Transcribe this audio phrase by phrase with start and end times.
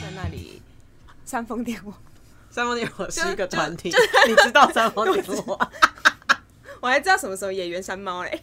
[0.00, 0.60] 在那里
[1.24, 1.92] 煽风点火，
[2.50, 3.92] 煽风点火是一个团体，
[4.26, 5.56] 你知道煽风点火？
[6.80, 8.42] 我还知道什么时候演员山猫嘞，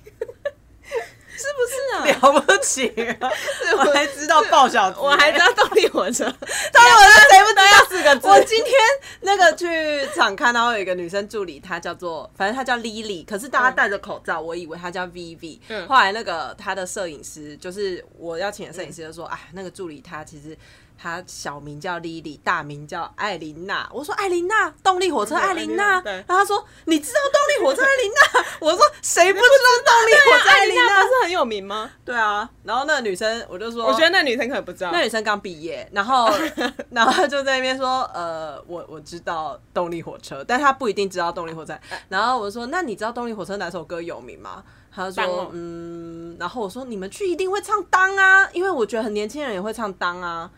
[1.39, 2.29] 是不是啊？
[2.33, 2.87] 了不起
[3.21, 3.31] 啊！
[3.77, 8.27] 我还知道爆小子，我还知道动力火车，动力火车谁不知道四个字？
[8.27, 8.73] 我我今天
[9.21, 15.59] 那个去场看到有一个女生助理，她叫做，反正她叫 Lily，可是大家戴着口罩，我以为她叫 Vivi。
[15.69, 20.57] 嗯后来那个她的摄影师，就是我要请的摄影师，就说：“哎，那个助理她其实。”
[21.01, 23.89] 她小名叫 Lily，大名叫艾琳娜。
[23.93, 26.01] 我说艾琳娜，动力火车艾琳娜。
[26.01, 28.45] 对然后她说你知道动力火车艾琳娜？
[28.59, 31.01] 我说谁不知道动力火车艾琳娜？
[31.01, 31.89] 是很有名吗？
[32.03, 32.49] 对啊。
[32.63, 35.01] 然后那个女生，我就说，我觉得那女生可能不知道那。
[35.01, 36.29] 女生刚毕业，然后
[36.91, 41.73] 然后就在那边说，呃，我我知道动力火车，但她不一定知道动力火车。
[42.09, 44.63] 然后我说，那你知道动力火车哪首歌有名吗？
[44.93, 50.49] 她说哦，嗯，然后我说你们去一定会唱当啊，因为我觉得很年轻人也会唱当啊。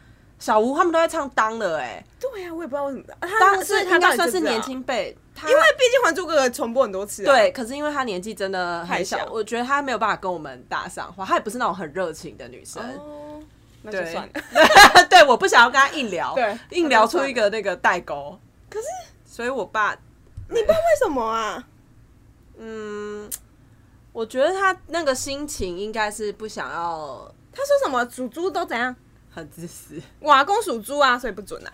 [0.41, 3.05] 小吴他们都在唱当了、哎，对呀，我也不知道为什么。
[3.39, 7.31] 当他是应该算是年，轻辈，因为毕竟《还珠格格》重播很多次啊。
[7.31, 12.81] 对，可是因为他年纪真的很小，小我觉得他没有办法跟我们搭上话，他也不是那种很热情的女生。
[12.97, 13.39] 哦，
[13.83, 14.41] 那就对算了。
[15.07, 18.35] 对，我不想要跟他硬聊，对硬聊出一个那个代沟。
[18.67, 18.87] 可是
[19.23, 19.95] 所以我爸，
[20.49, 21.63] 你爸为什么啊？
[22.57, 23.29] 嗯，
[24.11, 28.95] 我觉得他那个心情应该是不想要他说什么祖猪都怎样？
[29.33, 30.01] 很自私。
[30.19, 31.71] 我阿公属猪啊，所以不准啊。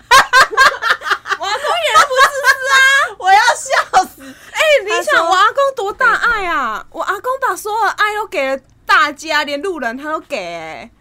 [1.40, 2.78] 我阿公也不自私啊
[3.20, 4.24] 我要笑死！
[4.24, 6.86] 哎、你想我阿公多大爱啊？
[6.92, 10.92] 我阿公把所有的爱都给了大家，连路人他都给、欸。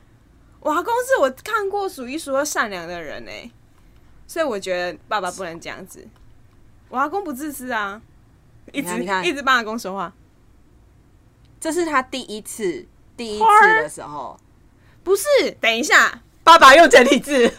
[0.61, 3.51] 我阿公是我看过数一数二善良的人哎、
[4.27, 6.07] 所以我觉得爸爸不能这样子。
[6.89, 8.01] 我阿公不自私啊，
[8.73, 10.13] 一直一直帮阿公说话。
[11.59, 14.39] 这是他第一次，第一次的时候，
[15.03, 15.25] 不是，
[15.61, 17.53] 等一下，爸爸用简体字。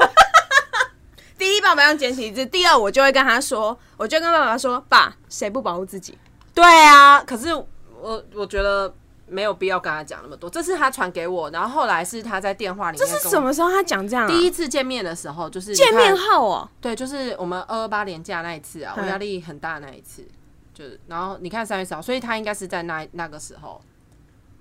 [1.38, 6.18] 第一爸爸用简体字，第二我就会跟他说，我就跟爸爸说，爸，谁不保护自己？
[6.54, 8.92] 对啊，可是我我觉得
[9.28, 10.50] 没有必要跟他讲那么多。
[10.50, 13.20] 这是他传给我，然后后来是他在电话里这面这。
[13.24, 14.28] 是什么时候他讲这样、啊？
[14.30, 20.26] 第一次见面的时候，就是见面后哦，对，就是我们二二八连假那一次啊，我嗯压力很大那一次，
[20.74, 23.80] 就是然后你看三月十号，所以他应该是在那那个时候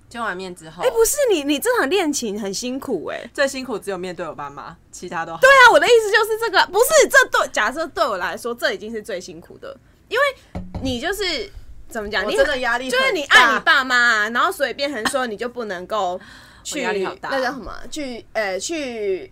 [0.09, 11.51] 见完面之后，哎、不是你，你这场恋情很辛苦哎、最辛苦只有面对我爸妈，其他都好对啊，我的意思就是这个，不是这对假设对我来说，这已经是最辛苦的，因为你就是
[11.89, 16.19] 怎么讲，你我真的压力就是你爱你爸妈、啊，然后所以变成说你就不能够
[16.63, 19.31] 去压力好大那叫什么去呃去，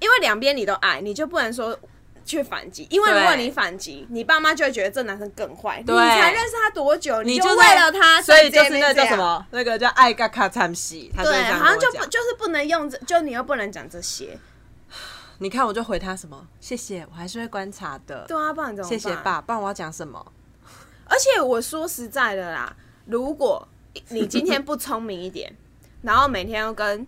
[0.00, 1.78] 因为两边你都爱，你就不能说。
[2.24, 5.80] 去反击，因为如果你反击，你爸妈就会觉得这男生更坏。
[5.80, 14.38] 你才认识他多久，你就为了他，所以就是那叫什么，那个叫爱嘎卡参戏，对，好像就不就是不能用这，就你又不能讲这些。
[15.38, 18.98] 你看我就回他什么，谢谢，我还是会观察的，对啊，不然怎么办？
[18.98, 20.24] 谢谢爸，不然我要讲什么？
[21.06, 22.74] 而且我说实在的啦，
[23.04, 23.66] 如果
[24.08, 25.54] 你今天不聪明一点，
[26.02, 27.06] 然后每天要跟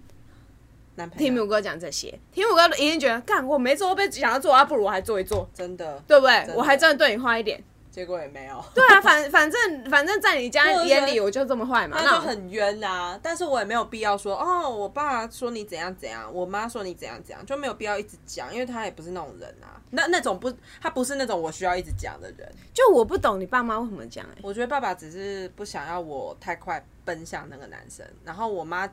[0.96, 6.46] 男朋友 Tim 哥讲这些听母哥一定觉得，干我没做被想要做，啊，不如我还做一做，真的，对不对？
[6.54, 7.62] 我还真的对你坏一点。
[7.88, 19.80] 结果也没有，对啊，反反正反正在你家眼里我就这么坏嘛，那那就很冤呐、但是我也没有必要说哦，我爸说你怎样怎样，我妈说你怎样怎样，就没有必要一直讲，因为他也不是那种人啊。
[19.92, 22.46] 那那种不，他不是那种我需要一直讲的人。
[22.74, 28.86] 就我不懂你爸妈为什么讲哎、我觉得爸爸只是不想要我太快奔向那个男生，然后我妈，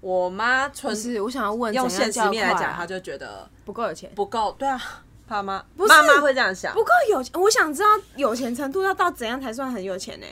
[0.00, 4.54] 我妈纯是，我想要问，用现实面来讲，他她就觉得不够有钱，不够。
[4.58, 4.80] 对啊，
[5.26, 6.72] 爸妈不是妈妈会这样想。
[6.74, 7.40] 不够有钱。
[7.40, 10.26] 我想知道有钱程度要到怎样才算很有钱呢、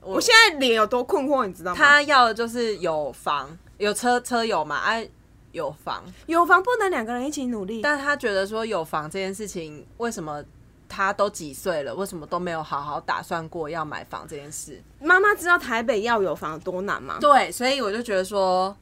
[0.00, 1.76] 我我现在脸有多困惑，你知道吗？
[1.76, 5.08] 他要的就是有房有车车有嘛，哎、
[5.52, 10.42] 有房，有房不能两个人一起努力，但他觉得说有房这件事情，为什么
[10.88, 14.82] 他都几岁了，为什么都没有好好打算过要买房这件事？
[15.00, 17.16] 妈妈知道台北要有房有多难吗？
[17.20, 18.74] 对，所以我就觉得说，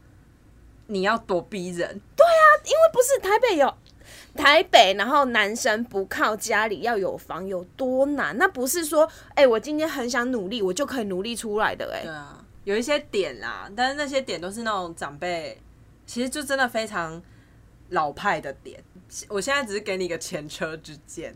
[0.86, 3.74] 你要躲逼人，对啊因为不是台北有
[4.36, 8.36] 台北，然后男生不靠家里要有房有多难？
[8.38, 15.60] 那不是说，哎、我今天很想努力，我就可以努力出来的、哎对，啊，有一些点啦，但是那些点都是那种长辈，
[16.06, 17.22] 其实就真的非常
[17.90, 18.82] 老派的点。
[19.28, 21.34] 我现在只是给你一个前车之鉴，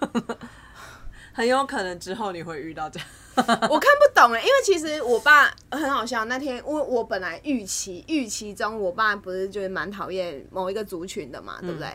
[1.32, 3.08] 很有可能之后你会遇到这样。
[3.68, 6.24] 我看不懂哎、因为其实我爸很好笑。
[6.26, 11.88] 那天我我本来预期预期中，我爸不是就是蛮讨厌某一个族群的嘛，对不对？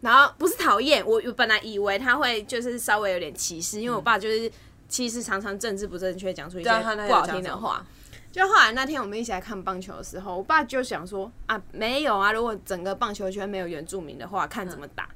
[0.00, 4.50] 然后不是讨厌，我我本来以为他会就是稍微有点歧视，因为我爸就是
[4.88, 7.84] 其实常常政治不正确，讲出一些不好听的话。
[8.32, 15.08] 就后来那天我们一起来看棒球的时候，我爸就想说啊，没有啊，如果整个棒球圈没有原住民的话，看怎么打。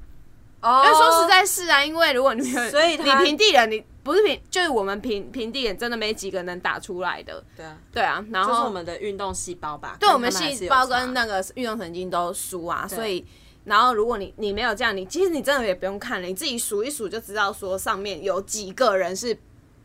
[0.64, 7.44] 哦因为说实，在是啊，因为如果你没有，所以你平地人，你不是平，就是我们平平地人，真的没几个能打出来的。
[7.56, 13.25] 对啊，对啊，然后就是我们的运动细胞吧，对我们细胞跟那个运动神经都输啊，所以。
[13.64, 19.34] 然后，如果你你没有这样，你其实你真的也不用看了，你自己数一数就知道说上面有几个人是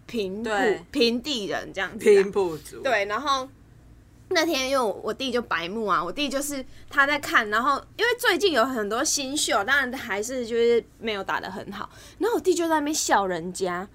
[0.06, 2.30] 平埔对平地人这样子、平。
[2.30, 3.48] 不足，对，然后
[4.32, 11.90] 那天因为我我弟就白目啊，我弟就是他在看，然后因为最近有很多新秀，当然还是就是没有打的很好，
[12.20, 13.88] 然后我弟就在那边笑人家？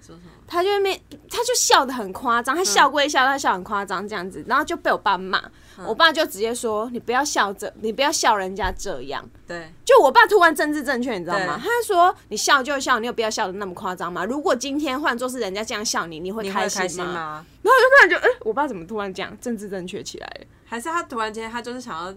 [0.47, 5.41] 他就在那边他就笑的很夸张，他笑归笑，他笑很夸张这样子，然后就被我爸骂，
[5.87, 9.27] 我爸就直接说你不要笑这，你不要笑人家这样。
[9.47, 11.59] 对，就我爸突然政治正确，你知道吗？
[11.61, 14.23] 他就说你笑就笑，你有必要笑的那么夸张吗？
[14.23, 17.45] 如果今天换作是人家这样笑你，你会开心吗？
[17.61, 20.45] 然后我就突然觉得，哎、我爸怎么突然这样政治正确起来了？
[20.65, 22.13] 还是他突然间他就是想要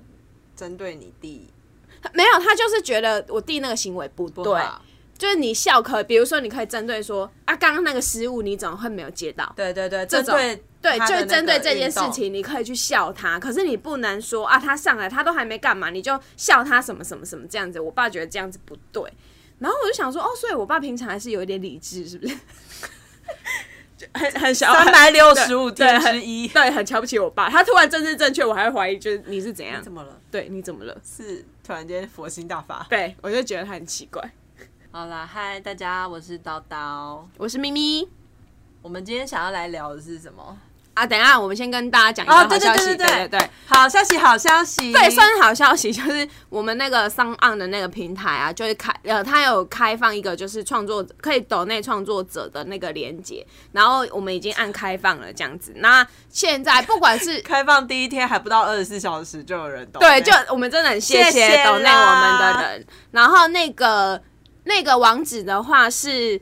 [0.56, 1.48] 针对你弟
[2.02, 4.60] 他没有，他就是觉得我弟那个行为不对，不？
[5.18, 9.52] 就是你笑可，比如说你可以针对说啊，刚刚那个失误你怎么会没有接到？
[9.56, 17.80] 对对对，这种针对对，就他的那个针对这件事情，你可以去笑他，可是你不能说啊，他上来他都还没干嘛，你就笑他什么什么什么这样子。
[17.80, 19.02] 我爸觉得这样子不对，
[19.58, 22.36] 然后我就想说，哦，所以我爸平常还是有一点理智，是不是？
[23.96, 27.50] 就 很很小，三百六十五对天很之一，对，很瞧不起我爸。
[27.50, 29.82] 他突然政治正确，我还会怀疑，就是你是怎样？
[29.82, 30.20] 怎么了？
[30.30, 30.96] 对，你怎么了？
[31.04, 32.86] 是突然间佛心大发。
[32.88, 34.22] 对我就觉得他很奇怪。
[34.92, 37.20] 好啦，嗨，大家，我是叨叨。
[37.36, 38.08] 我是咪咪
[38.80, 40.56] 我们今天想要来聊的是什么？
[40.98, 43.50] 啊，等一下我们先跟大家讲一个好消息，对对对对对。
[43.66, 44.92] 好消息，好消息。
[44.92, 55.72] 对，算是好消息，就是我们那个上岸的那个平台啊，就是开呃，它有开放一个就是创作可以抖内创作者的那个连接，然后我们已经按开放了这样子。
[55.76, 60.00] 那现在不管是开放第一天还不到二十四小时就有人抖。
[60.00, 62.86] 对，就我们真的很谢谢谢谢抖内我们的人。
[63.12, 64.20] 然后那个
[64.64, 66.40] 那个网址的话是。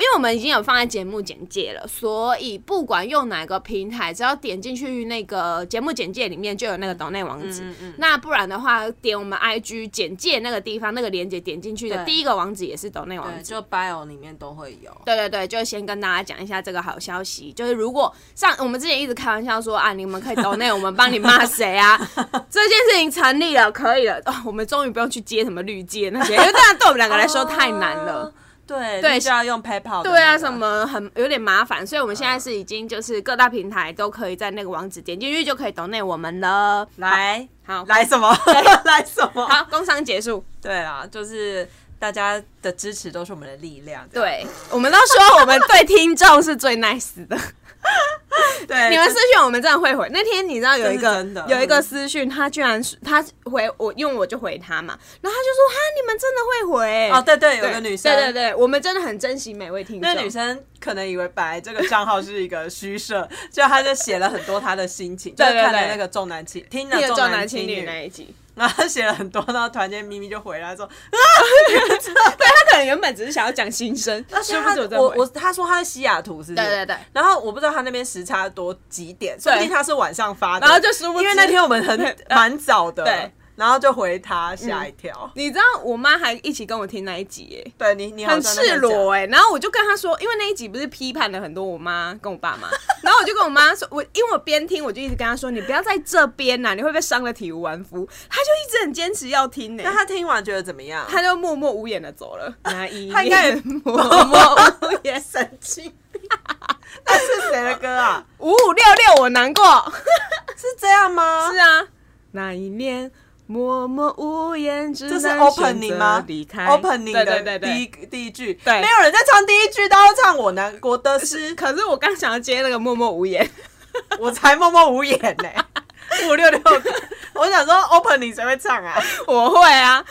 [0.00, 7.62] 因为我们已经有放在节目简介了，所以不管用哪个平台，只要点进去那个节目简介里面就有那个抖内网址。
[7.64, 13.50] 嗯嗯那不然的话，点我们 IG 简介那个地方，那个链接点进去的第一个网址也是抖内网对，址。
[13.50, 14.90] 就 bio 里面都会有。
[15.04, 21.98] 对对对，就先跟大家讲一下这个好消息，就是如果上我们之前一直开玩笑说啊，你们可以抖内，我们帮你骂谁啊？
[22.48, 28.22] 这件事情成立了，可以了，哦，我们终于不用去接什么绿界那些，因为这样对我们两个来说太难了。
[28.22, 28.32] 哦。
[28.68, 30.02] 对对你就要用 PayPal。
[30.02, 36.86] 对啊，什么很有点麻烦，所以我们现在是已经就是各大平台都可以在那个网址点进去就可以抖内我们了。
[36.96, 38.30] 来好，来什么？
[38.84, 39.48] 来什么？
[39.48, 40.44] 好，工商结束。
[40.60, 41.66] 对啦，就是
[41.98, 44.06] 大家的支持都是我们的力量。
[44.12, 47.36] 对，我们都说我们对听众是最 nice 的。
[48.66, 50.08] 对，你们私讯我们真的会回。
[50.12, 57.10] 那天你知道有一个有一个私讯，他居然他回我，因为我就回他嘛，然后他就说哈，你们真的会回。
[57.10, 60.02] 哦，对对，有个女生，对对对，我们真的很珍惜每位听众。
[60.02, 65.62] 那女生可能以为本来这个账号是一个虚设，就她就写了很多她的心情，就 是对。
[65.62, 67.82] 看了那个重男轻，听了重重男男轻女女。
[67.82, 76.66] 那一集，然后他写了很多，然后突然间咪咪就回来说， 对他可能原本只是想要讲心声，殊不而且她知我在我我她说他在西雅图是不是？
[76.66, 81.98] 对对对，然后我不知道他那边时差多几点，说不定他是晚上发的，然后就殊不知因为那天我们很
[82.30, 87.72] 蛮早的，对，然后就回他吓一跳，你知道我妈还一起跟我听那一集耶。
[87.76, 92.68] 对你你好很赤裸哎、然后我就跟她说，因为那一集不是批判了很多我妈跟我爸妈，
[93.02, 98.08] 然后我就跟我妈说，我因为我边听我就一直跟她说，你不要在这边呐、你会被伤的体无完肤。
[98.30, 101.04] 她就一直很坚持要听呢、讲，那她听完觉得怎么样？
[101.10, 102.54] 她就默默无言的走了。
[102.62, 106.22] 那一她应该也念默默无言， 神经病，
[107.04, 108.24] 那是谁的歌啊？
[108.38, 109.64] 五五六六我难过。
[110.56, 111.50] 是这样吗？
[111.50, 111.86] 是啊，
[112.32, 113.10] 那一年
[113.48, 117.70] 默默无言，只这是能 opening 吗离开？opening 对的对对对。
[117.70, 123.50] 第一第一句，对没有人在唱第一句，都要唱我难过的诗，可是我刚想要接那个默默无言，
[124.20, 125.48] 我才默默无言呢、
[126.28, 126.82] 五六六个，
[127.34, 129.02] 我想说 opening 谁会唱啊？
[129.26, 130.04] 我会啊。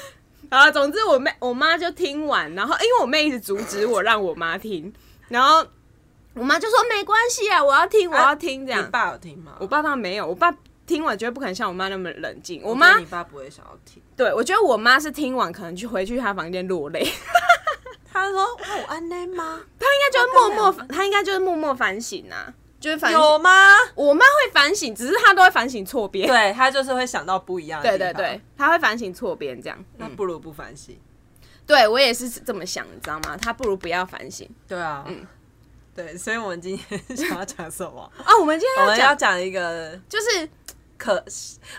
[0.49, 4.91] 啊，总之我妹我妈就听完，然后因为我妹一直阻止我让我妈听，
[5.27, 5.63] 然后
[6.33, 8.81] 我妈就说没关系啊，我要听，我要听这样。
[8.81, 9.51] 你爸有听吗？
[9.59, 10.49] 我爸当然没有，我爸
[10.87, 12.61] 听完绝对不可能像我妈那么冷静。
[12.63, 14.01] 我我妈你爸不会想要听。
[14.15, 17.05] 对我觉得我妈是听完可能去回去她房间落泪，
[18.11, 19.61] 她说：“哇，我安内吗？
[19.77, 23.21] 她应该就是默默她应该就是默默反省啊，就是反省。
[23.21, 23.75] 有吗？
[23.95, 26.27] 我妈会反省，只是她都会反省错边。
[26.27, 27.89] 对她就是会想到不一样的。
[27.89, 29.77] 对对对，她会反省错边这样。
[29.79, 30.97] 嗯，那不如不反省。
[31.65, 33.35] 对我也是这么想，你知道吗？
[33.35, 34.49] 她不如不要反省。
[34.67, 35.27] 对啊，嗯
[35.93, 38.09] 对，所以我们今天 想要讲什么？
[38.23, 40.47] 啊，我们今我们要天要讲讲一个就是
[40.97, 41.23] 可，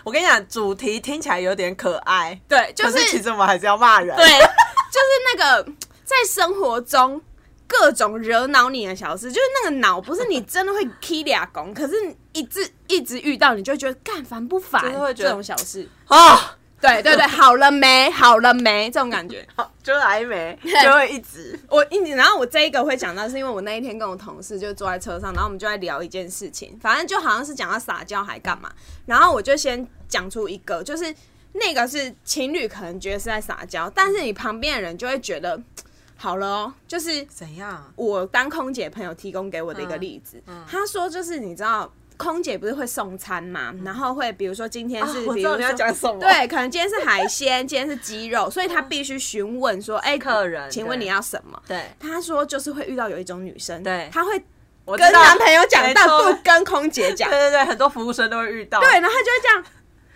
[0.03, 4.15] 我跟你讲，主题听起来有点可爱，对，就可是其实我们还是要骂人。
[4.15, 5.63] 对， 就是那个
[6.03, 7.21] 在生活中
[7.67, 11.93] 各种惹恼你的小事，就是那个恼不是你真的会 k 俩拱，可是
[12.33, 14.81] 一直一直遇到，你就会觉得干烦不烦？
[14.81, 15.87] 就是会觉得这种小事。
[16.07, 18.09] 啊，对对对，好了没？
[18.09, 18.89] 好了没？
[18.89, 19.45] 这种感觉。
[19.55, 21.59] 好，就来没， 就会一直。
[21.69, 28.71] 我一然后我这一个会讲到，是因为我那一天跟我同事就坐在车上，然后我们就在聊一件事情，反正就好像是讲到撒娇还干嘛，
[29.05, 31.13] 然后我就先讲出一个，就是
[31.53, 35.61] 那个是情侣可能觉得是在撒娇，但是你旁边的人就会觉得
[36.15, 37.91] 好了哦，就是怎样？
[37.95, 41.91] 我当空姐朋友提供给我的一个例子，嗯他说就是你知道。
[42.19, 51.57] 空姐不是会送餐嘛，然后会比如说今天是，比如说对，可能今天是海鲜，今天是鸡肉，所以他必须询问说，哎、客人对请问你要什么？
[51.65, 54.09] 对，他说就是会遇到有一种女生，对。
[54.11, 54.37] 她会
[54.85, 57.29] 跟男朋友讲，但不跟空姐讲。
[57.29, 58.81] 对，对对，很多服务生都会遇到。
[58.81, 59.63] 对，，然后他就会这样，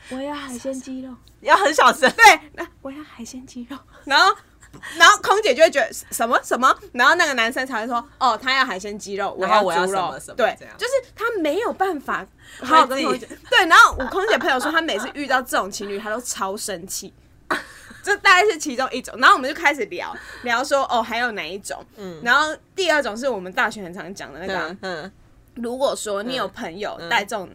[0.09, 2.11] 我要海鲜鸡肉，要很小声。
[2.11, 4.35] 对，那我要海鲜鸡肉，然后。
[4.97, 6.39] 然后空姐就会觉得什么？
[6.43, 9.87] 什么，然后那个男生才会说，哦，他要海鲜鸡肉，我要猪肉。
[9.87, 12.25] 什么什么对，就是他没有办法
[12.59, 13.27] 好好跟空姐。
[13.49, 17.13] 对，然后我空姐朋友说，他每次遇到这种情侣，他都超生气。
[18.03, 21.81] 这大概是其中一种，然后我们就开始聊聊说，哦，还有哪一种？
[21.95, 25.11] 嗯，然后第二种是我们大学很常讲的那个啊、嗯嗯，
[25.55, 27.49] 如果说你有朋友带这种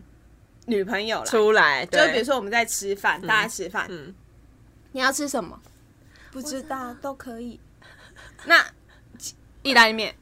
[0.65, 4.15] 女朋友来，出来，就对比如说我们在吃饭，大家吃饭，嗯。
[4.93, 5.61] 你要吃什么？
[6.41, 7.59] 不知道都可以。
[8.47, 8.65] 那
[9.63, 10.15] 意大利面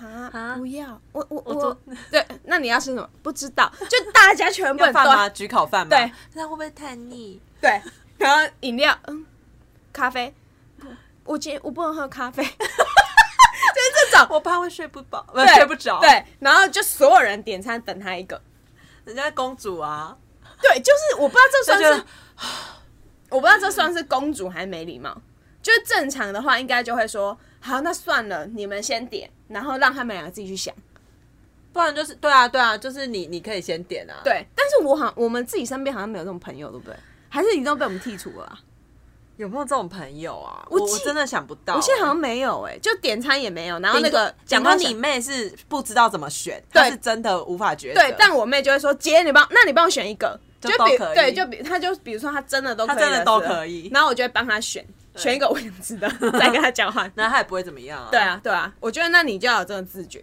[0.00, 1.78] 啊啊，不要，我我我
[2.10, 3.08] 对，那你要吃什么？
[3.22, 5.28] 不知道， 就大家全部人都要饭吗？
[5.28, 5.90] 焗烤饭吗？
[5.90, 7.40] 对，那会不会太腻？
[7.60, 7.82] 对，
[8.16, 9.26] 然后饮料，嗯，
[9.92, 10.34] 咖啡，
[11.24, 14.26] 我今天我不能喝咖啡， 就是这种。
[14.30, 18.40] 我怕会睡不饱，不睡不着。，对，然后就所有人点餐等他一个，
[19.04, 20.16] 人家公主啊，
[20.62, 22.04] 对，就是我不知道这算是
[23.30, 25.20] 我不知道这算是公主还是没礼貌。
[25.62, 30.74] 就是正常的话，应该就会说好，那算了，你们先点，然后让他们两个自己去想。
[31.72, 36.96] 不然就是对啊对啊，就是你你可以先点啊。，对，但是我好，我们自己身边好像没有这种朋友，对不对？
[37.28, 38.58] 还是已经都被我们剔除了啊、
[39.36, 40.66] 有没有这种朋友啊？
[40.70, 41.76] 我真的想不到欸。
[41.76, 48.00] 我现在好像没有哎、就点餐也没有，然后那个讲到你妹是不知道怎么选，对她是真的无法抉择。
[48.00, 54.84] 对，但我妹就会说姐，你帮，那你帮我选一个，就比对，就比她就比如说她真的都可以她真的都可以然后我就会帮她选，
[55.18, 56.08] 选一个我想知的，
[56.38, 57.10] 再跟他交换。
[57.14, 58.08] 那他也不会怎么样啊。
[58.10, 60.22] 对啊，对啊，我觉得那你就要有这种自觉。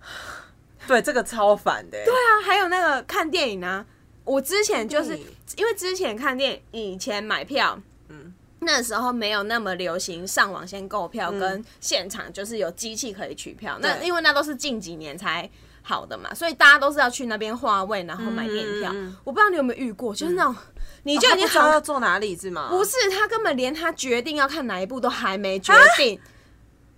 [0.86, 1.98] 对，这个超烦的。
[1.98, 3.84] 对对啊，还有那个看电影啊，
[4.24, 5.18] 我之前就是
[5.56, 7.78] 因为之前看电影，以前买票，
[8.08, 13.78] 嗯，那时候没有那么流行上网先购票，跟现场就是有机器可以取票。
[13.82, 15.48] 那对因为那都是近几年才
[15.82, 18.90] 好的嘛，所以大家都是要去那边划位，然后买电影票。
[18.92, 20.54] 嗯嗯嗯我不知道你有没有遇过，就是那种、
[21.02, 21.44] 你就就已经好。
[21.46, 22.68] 你知道要坐哪里是吗？
[22.70, 26.20] 不是他根本连他决定要看哪一部都还没决定，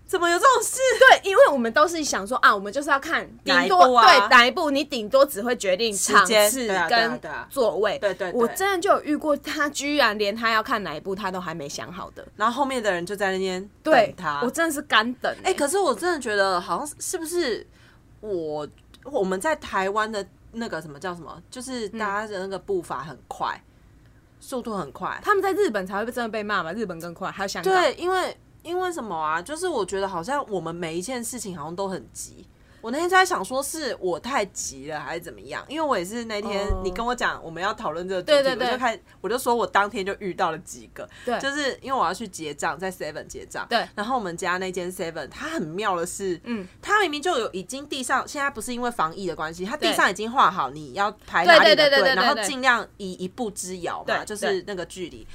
[0.07, 0.79] 怎么有这种事？
[0.99, 7.99] 对，因为我们都是想说啊，我们就是要看顶多对哪一部，你顶多只会决定场间次跟座位。
[7.99, 12.27] 对对对我真的就有遇过，他居然连他要看哪一部他都还没想好的。
[12.37, 14.41] 然后后面的人就在那边对等他。
[14.43, 15.51] 我真的是干等、欸。
[15.51, 17.65] 哎、可是我真的觉得好像是是不是
[18.21, 18.67] 我
[19.05, 23.63] 我们在台湾的那个什么叫什么，就是大家的那个步伐很快，
[24.41, 25.21] 速度很快。
[25.23, 26.73] 他们在日本才会真的被骂嘛？
[26.73, 27.73] 日本更快，还有香港。
[27.73, 29.41] 对，因为因为什么啊？
[29.41, 32.47] 就是我觉得好像我们每一件事情好像都很急。
[32.81, 35.65] 我那天在想，说是我太急了，还是怎么样？
[35.69, 55.27] 因为我也是那天哦你跟我讲我们要讨论这个主题，对对对我就开我就说我当天就遇到了几个，对就是因为我要去结账，在 Seven 结账，对然后我们家那间 Seven 它很妙的是，嗯，它明明就有已经地上现在不是因为防疫的关系，它地上已经画好你要排对哪里的队，然后尽量以一步之遥嘛，就是那个距离。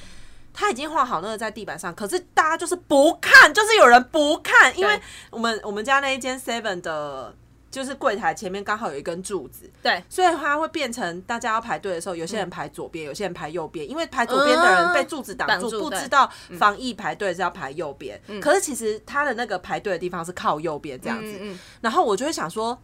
[0.55, 7.35] 他已经画好那个在地板上，可是大家就是不看，就是有人不看，因为我们我们家那一间 Seven 的，
[7.69, 18.19] 就是柜台前面刚好有一根柱子，对所以它会变成大家要排队的时候，有些人排左边，有些人排右边，因为排左边的人被柱子挡住，不知道防疫排队是要排右边。
[18.41, 22.81] 可是其实他的那个排队的地方是靠右边这样子，嗯嗯然后我就会想说。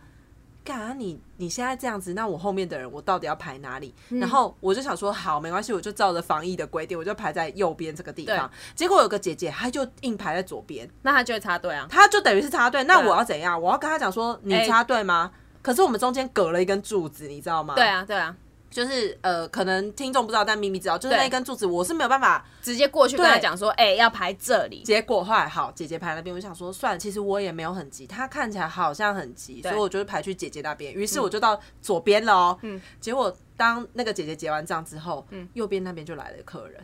[0.63, 3.93] 干啊你你现在这样子，那我后面的人我到底要排哪里？
[4.09, 8.49] 然后我就想说，好，没关系，我就照着防疫的规定，我就排在右边这个地方。
[8.75, 11.87] 结果有个姐姐，她就硬排在左边，那她就会插队啊。
[11.89, 12.83] 她就等于是插队。
[12.83, 13.61] 那对啊我要怎样？
[13.61, 15.31] 我要跟她讲说，你哎插队吗？
[15.61, 17.75] 可是我们中间隔了一根柱子，你知道吗？
[17.75, 18.35] 对啊，对啊，
[18.71, 22.43] 就是呃，可能听众不知道，但咪咪知道，就是那一根柱子，我是没有办法。
[22.63, 24.81] 直接过去跟他讲说，哎、要排这里。
[24.83, 30.93] 结果后来好，姐姐排那边，我想说算了，其实我也没有很急，她看起来好像很急，所以我就是排去姐姐那边。
[30.93, 32.57] 于是我就到左边了哦。
[32.61, 36.79] 嗯，结果当那个姐姐结完账之后，嗯，右边那边就来了客人，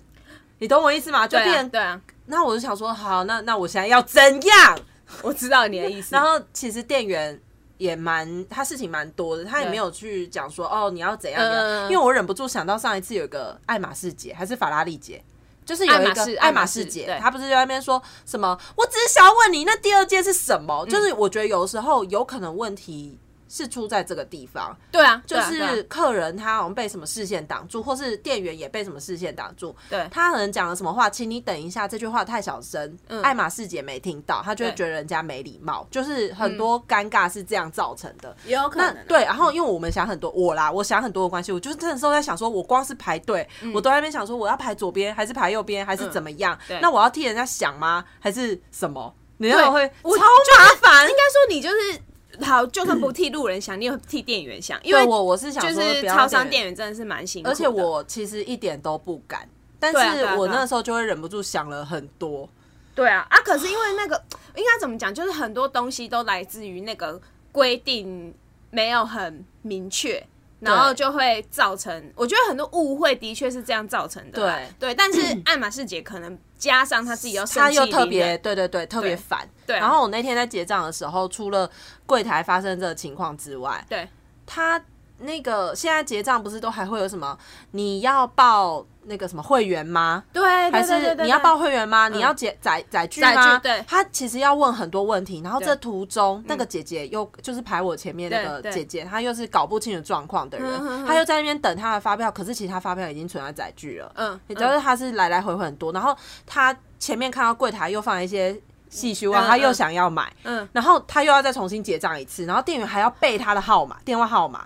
[0.60, 1.28] 你懂我意思吗？
[1.28, 4.80] 就对对啊，那我就想说，好，那那我现在要怎样？
[5.22, 6.14] 我知道你的意思。
[6.16, 7.40] 然后其实店员
[7.78, 15.24] 也蛮，他事情蛮多的，他也没有去讲说哦你要怎样怎样，嗯因为我忍不住想到上一次有一个爱马仕姐还是法拉利姐。
[15.66, 18.58] 就是有一个爱马仕仕节对，他不是在那边说什么？
[18.78, 20.86] 我只是想要问你，那第二件是什么？
[20.86, 23.20] 嗯就是我觉得有时候有可能问题
[23.50, 29.76] 是出在这个地方，对啊，就是客人他好像被什么视线挡住，或是店员也被什么视线挡住。
[29.90, 30.08] 对。
[30.12, 38.36] 他可能讲了什么话，请你等一下，这句话太小声，爱马仕姐没听到，他就会觉得人家没礼貌，就是很多尴尬是这样造成的。
[38.46, 43.74] 也有可能啊、对，然后因为我们想很多，我啦，我想很多的关系，我就是真的时候在想说，我光是排队，嗯。
[43.74, 46.58] 我都在那边想说，我要排左边还是排右边，还是怎么样？
[46.68, 46.80] 对。
[46.82, 48.04] 那我要替人家想吗？
[48.20, 49.14] 还是什么？
[49.38, 51.08] 你要会我超麻烦。
[51.08, 51.16] 应。
[51.16, 52.02] 该说你就是
[52.42, 59.48] 好，就算不替路人想，你有替店员想，因为我我是想就是超商店员真的是蛮辛苦的，而且我其实一点都不敢，
[59.80, 62.48] 但是我那时候就会忍不住想了很多。
[62.96, 64.22] 对啊啊，可是因为那个
[64.56, 68.34] 应该怎么讲，就是很多东西都来自于那个规定
[68.70, 70.26] 没有很明确。
[70.60, 74.42] 然后就会造成，我觉得很多误会的确是这样造成的。
[74.42, 79.48] 对对，但是爱马仕姐可能加上他自己又盛他又特别对对对特别烦。
[79.68, 81.70] 然后我那天在结账的时候，除了
[82.06, 84.08] 柜台发生这个情况之外，对。
[84.46, 84.82] 他
[85.20, 87.38] 那个现在结账不是都还会有什么？
[87.72, 90.24] 你要报那个什么会员吗？
[90.32, 92.08] 对，还是你要报会员吗？
[92.08, 93.58] 嗯你要结载载具载吗？
[93.58, 108.60] 具对他其实要问很多问题，然后这途中那个姐姐又就是排我前面那个姐姐，她又是搞不清楚状况的人她又在那边等她的发票，可是其实她发票已经存在载具了，嗯，你知道她是来来回回很多，然后她前面看到柜台又放了一些
[108.90, 114.66] 细虚啊，嗯她又嗯想要买，嗯然后他又要再重新结账一次，然后店员还要背他的号码、电话号码。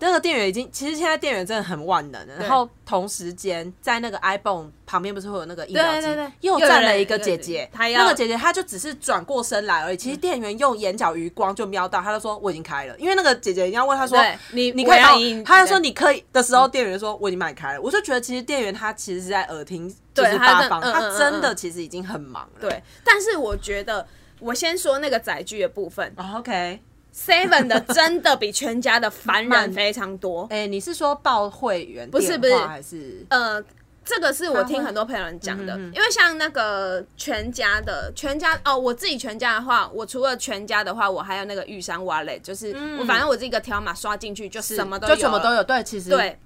[0.00, 2.34] 那个店员已经，其实现在店员真的很万能的。
[2.36, 9.96] 然后同时间在那个 iPhone 旁边不是会有那个印表机，对对对又站了一个姐姐，她要那个姐姐她就只是转过身来而已。
[9.96, 14.18] 其实店员用眼角余光就瞄到，他就说我已经开了，因为那个姐姐一定要问他说
[14.52, 17.80] 你你可以帮我我要赢他就说你可以的时候，店员就说我已经买开了。
[17.80, 22.60] 我就觉得其实店员他其实是在耳听就是八方，他真的其实已经很忙了。
[22.60, 24.06] 对，但是我觉得，
[24.40, 26.80] 我先说那个载具的部分哦，OK，
[27.14, 30.46] ，Seven 的真的比全家的烦人 非常多。
[30.50, 33.62] 哎，你是说报会员不是不是还是呃，
[34.04, 45.54] 这个是我听很多朋友人讲的，因为像那个全家的全家哦，我自己全家的话，我除了全家的话，我还有那个玉山 Wallet，就是、我反正我这个条码刷进去就什么都有就什么都。
[45.54, 45.62] 有？
[45.62, 46.38] 对，其实对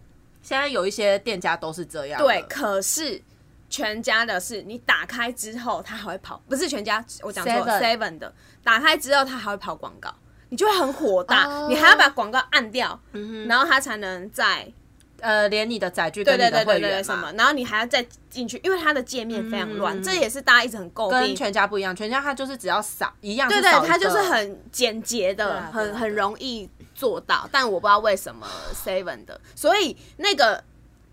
[0.42, 2.20] 现在有一些店家都是这样。
[2.20, 3.20] 对，可是。
[3.70, 10.14] 全家的是你打开之后，它还会跑，不是全家，我讲错了 Seven，Seven 的打开之后它还会跑广告，
[10.54, 11.66] 你就会很火大，哦。
[11.68, 12.96] 你还要把广告按掉，
[13.48, 14.72] 然后它才能再
[15.18, 21.20] 呃，连你的载具对跟你的对对对对会员什么，然后你还要再进去，因为它的界面非常乱，这也是大家一直很诟病。
[21.20, 21.34] 跟。
[21.34, 30.62] 全家不一样，全家它就是只要扫一样，对对，它就是很简洁的，很很容易做到，但我不知道为什么 Seven 的，所以那个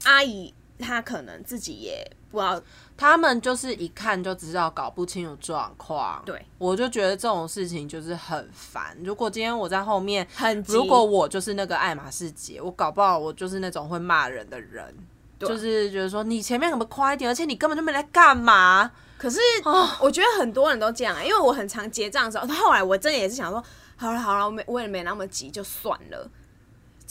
[0.03, 2.61] 阿姨她可能自己也不知道，
[2.97, 6.21] 他们就是一看就知道搞不清楚状况。
[6.25, 8.97] 对，我就觉得这种事情就是很烦。
[9.03, 14.93] 如果今天我在后面，很如果我就是那个爱马仕姐，我搞不好我就是那种会骂人的人，
[15.39, 18.91] 就是觉得说你前面可不可以快一点，而且你根本就没来干嘛。
[19.17, 19.39] 可是
[20.01, 23.63] 我觉得很多人都这样、欸，因为我很常结账的时候，后来我真的也是想说，
[23.95, 26.29] 好了好了，我没我也没那么急，就算了。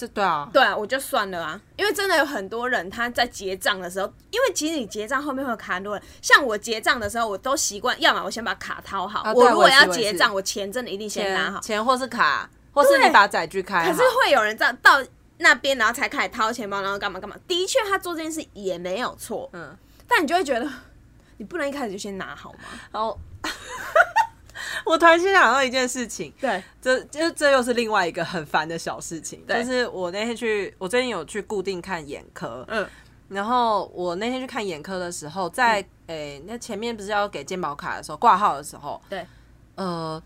[0.00, 11.74] 这对啊，对啊，我就算了啊，因为真的有很多人他在结账的时候，因为其实你结账后面会有卡很多人，像我结账的时候，我都习惯，要么我先把卡掏好，啊对我如果我也是我也是要结账，我钱真的一定先拿好钱。
[11.76, 13.90] 钱或是卡，或是你把载具开好。
[13.90, 15.04] 可是会有人到到
[15.38, 17.36] 那边，然后才开始掏钱包，然后干嘛干嘛。
[17.46, 19.76] 的确，他做这件事也没有错，嗯，
[20.08, 20.66] 但你就会觉得，
[21.36, 22.60] 你不能一开始就先拿好吗？
[22.90, 23.18] 然后
[24.84, 32.86] 我突然间想到一件事情，对，这这这又是另外一个很烦的小事情，对就是我那天去，我最近有去固定看眼科，嗯，
[33.28, 39.24] 然后我那天去看眼科的时候，在诶、那前面不是要给健保卡的时候挂号的时候，对，
[39.76, 40.20] 呃，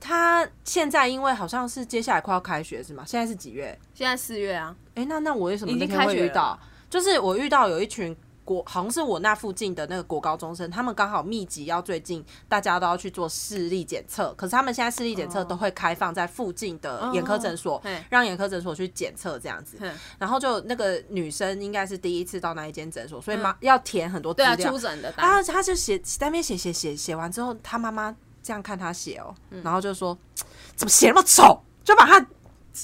[0.00, 3.04] 他现在因为好像是接下来快要开学是吗？
[3.06, 3.78] 现在是几月？
[3.94, 6.58] 现在四月啊，哎、那那我为什么那天会遇到？
[6.88, 19.78] 就是我遇到有一群国好像是我那附近的那个国高中生，他们刚好密集要最近大家都要去做视力检测，可是他们现在视力检测都会开放在附近的眼科诊所，让眼科诊所去检测这样子。
[20.18, 24.82] 然后就那个女生应该是第一次到那一间诊所，所以妈要填很多资料出。
[24.82, 25.24] 诊的单。
[25.24, 30.18] 啊，他就写在那边写写写写完之后，他妈妈这样看他写哦，嗯然后就说
[30.74, 32.26] 怎么写那么丑，就把他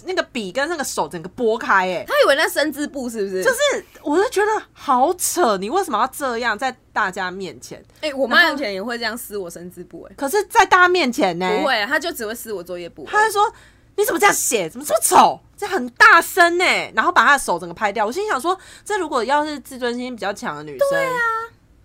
[0.05, 3.43] 那个笔跟那个手整个拨开，哎，他以为那生字簿是不是？
[3.43, 3.59] 就是
[4.03, 7.83] 我就觉得好扯，你为什么要这样在大家面前？
[8.01, 13.07] 哎、我妈以前也会这样撕我生字簿、哎，可是，在大家面前呢，不，会，她就只会撕我作业簿。
[13.11, 13.53] 他就说
[13.97, 18.07] 你怎么这样写，怎么这么丑，这很大声呢，然后把他的手整个拍掉。
[18.07, 21.21] 我心想说，这如果要是自尊心比较强的女生，对啊。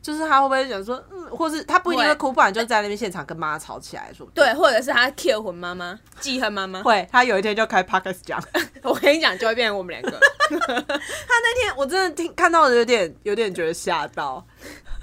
[0.03, 6.83] 就是他会不会想说，嗯，或是他不一定会会哭，不然就在那边现场跟妈吵起来，说对，或者是他 kill 魂妈妈，记恨妈妈。
[6.83, 8.43] 会，他有一天就开 podcast 讲。
[8.83, 10.11] 我跟你讲，就会变成我们两个。
[10.49, 14.45] 他那天我真的听看到的有点有点觉得吓到，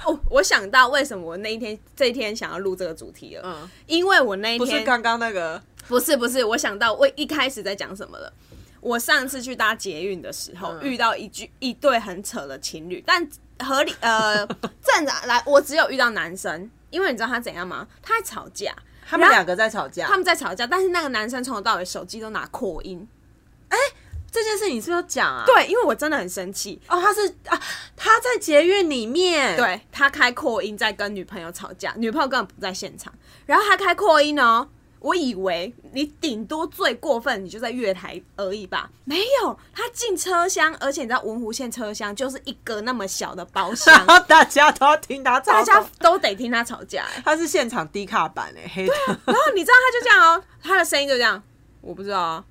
[0.04, 8.30] 哦，我想到为什么我那一天这一天想要录这个主题了，嗯，因为我那一天不是刚刚那个，不是不是，我想到我一开始在讲什么了。
[8.82, 13.26] 我上次去搭捷运的时候，嗯遇到一句一对很扯的情侣，但
[13.64, 14.46] 合理呃
[14.82, 17.86] 正常来，我只有遇到男生，因为你知道他怎样吗？
[18.02, 18.74] 他在吵架，
[19.08, 23.06] 他们两个在吵架，他们在吵架，但是那个男生从头到尾手机都拿扩音，
[24.32, 25.42] 这件事你是不是要讲啊？
[25.44, 27.60] 对，因为我真的很生气，哦，他是啊，
[27.96, 33.12] 他在捷运里面，，对他开扩音在跟女朋友吵架，女朋友根本不在现场，
[33.46, 34.68] 然后他开扩音哦，
[35.00, 44.06] 我以为你顶多最过分你就在月台而已吧，没有，他进车厢，而且你知道文湖线车厢就是一个那么小的包厢。
[44.28, 51.42] 大家都要听他吵，大家都得听他吵架、哎，他是现场低卡版哎，黑的，然后你知道他就这样哦，他的声音就这样，
[51.80, 52.44] 我不知道啊，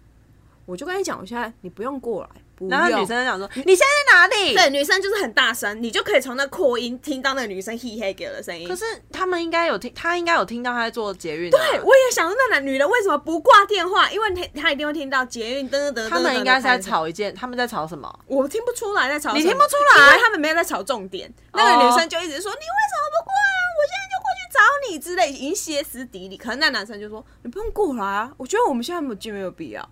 [0.65, 4.53] 我就跟你讲，我现在你不用过来，不，然后女生就想说，你现在在哪里？
[4.53, 14.11] 对女生就是很大声，你就可以从那扩音听到那个女生嘿嘿给的声音，可是他们应该有听，他应该有听到他在做捷运、啊，对，我也想说，那男女人为什么不挂电话？
[14.11, 18.19] 因为他他一定会听到捷运噔噔噔噔，他们应该是在，吵一件，他们在吵什么？
[18.27, 21.33] 我听不出来在吵什么，你听不出来因为他们没有在吵重点。
[21.53, 23.61] 那个女生就一直说：“你为什么不过来啊？
[23.77, 29.89] 我现在就过去找你之类，已经歇斯底里。”可是那男生就说：“你不用过来啊，我觉得我们现在没有见面有必要，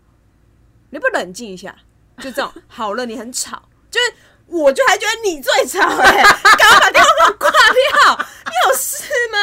[0.92, 1.76] 你不冷静一下？
[2.18, 4.14] 就这种，好了，你很吵，就是。”
[4.50, 8.26] 我就还觉得你最吵哎、欸，赶快把电话给我挂掉！
[8.46, 9.38] 你有事吗？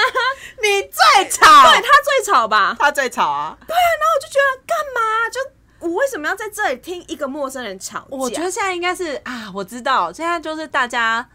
[0.62, 2.74] 你最吵，对他最吵吧？
[2.78, 3.54] 他最吵啊！
[3.68, 3.74] 然后
[4.16, 5.28] 我就觉得干嘛？
[5.28, 8.06] 就我为什么要在这里听一个陌生人吵架？
[8.08, 11.28] 我觉得现在应该是啊，我知道，现在就是大家，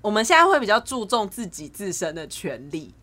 [0.00, 2.94] 我们现在会比较注重自己自身的权利，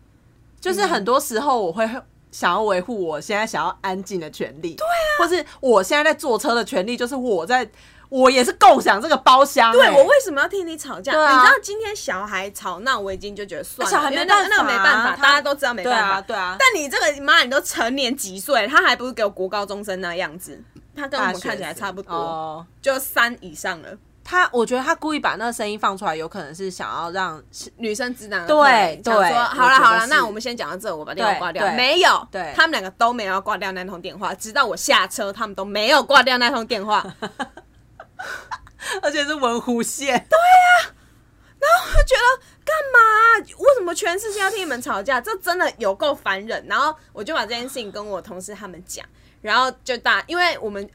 [0.60, 1.88] 就是很多时候我会
[2.30, 7.68] 想要维护我现在想要安静的权利，对啊，或是我现在在坐车的权利，就是我在
[8.08, 11.12] 我也是共享这个包厢、欸，对我为什么要听你吵架？
[11.12, 16.08] 啊你知道今天小孩吵闹，我已经就觉得算了，小孩没办法那个没办法，大家都知道没办法。
[16.16, 20.62] 啊，对啊，但你这个妈，你都成年几岁，他还不是给我国高中生那样子？
[20.96, 22.66] 他跟我们看起来差不多，哦。
[22.82, 23.90] 就三以上了。
[24.30, 27.42] 他我觉得他故意把那个声音放出来，有可能是想要让
[27.78, 31.64] 女生知道对对想说好了好了，那我们先讲到这，我把电话挂掉。
[31.64, 37.02] 对对没有，对他们两个都没有要挂掉那通电话，直到我下车，他们都没有挂掉那通电话。
[39.00, 40.36] 而且是文湖线，我
[41.96, 42.98] 就觉得干嘛？
[43.56, 45.18] 为什么全世界要听你们吵架？
[45.22, 46.62] 这真的有够烦人。
[46.68, 49.06] 然后我就把这件事情跟我同事他们讲，
[49.40, 50.86] 然后就大，因为我们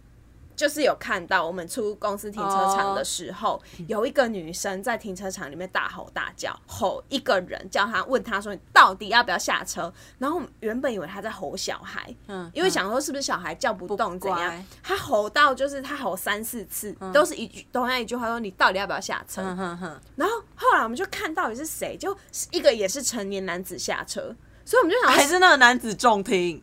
[0.56, 9.92] 就是有看到我们出公司停车场的时候有一个女生在停车场里面大吼大叫，吼一个人叫他问他说你到底要不要下车？
[10.20, 19.42] 然后原本以为他在吼小孩，嗯因为想说是不是小孩叫不动怎样乖，他吼到就是他吼三四次，都是一句同样一句话说你到底要不要下车？
[20.16, 22.16] 然后后来我们就看到底是谁，就
[22.52, 24.36] 一个也是成年男子下车，
[24.66, 26.62] 所以我们就想，还是那个男子重听，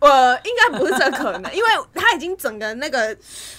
[0.00, 3.12] 呃，应该不是这可能，因为他已经整个那个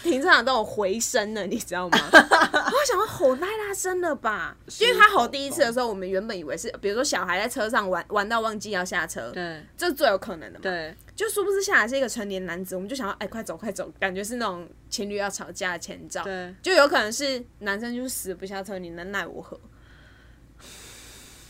[0.04, 2.00] 停车场都有回声了，你知道吗？
[2.12, 10.64] 我想说吼太大声了吧，因为他吼第一次的时候，我们原本以为是，比如说小孩在车上玩玩到忘记要下车，对这是最有可能的嘛。
[10.64, 16.24] 对，就殊不知下来是一个成年男子，我们就想要哎快走快走，感觉是那种情侣要吵架的前兆。
[16.24, 19.60] 对，就有可能是男生就是死不下车，你能奈我何？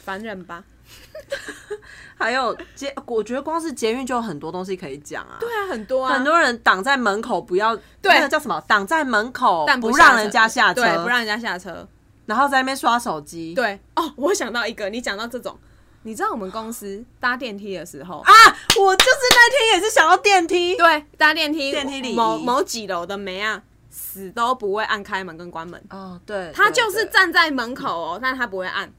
[0.04, 0.64] 烦人吧？
[2.18, 5.38] 还有捷，我觉得光是捷运就有很多东西可以讲啊。
[5.40, 8.14] 对啊，很多啊，很多人挡在门口，不要对。
[8.14, 8.62] 那个叫什么？
[8.68, 11.88] 挡在门口，但不让人家下车，对，不让人家下车。
[12.26, 13.54] 然后在那边刷手机。
[13.54, 13.80] 对。
[13.96, 15.58] 哦，我想到一个，你讲到这种，
[16.04, 18.34] 你知道我们公司搭电梯的时候，啊，
[18.80, 28.92] 我就是那天也是想要电梯，对，搭电梯，电梯里某某几楼的没啊，死都不会按开门跟关门，哦，对，他就是站在门口哦，但他不会按。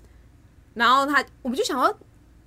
[0.81, 1.95] 然后他，我们就想说，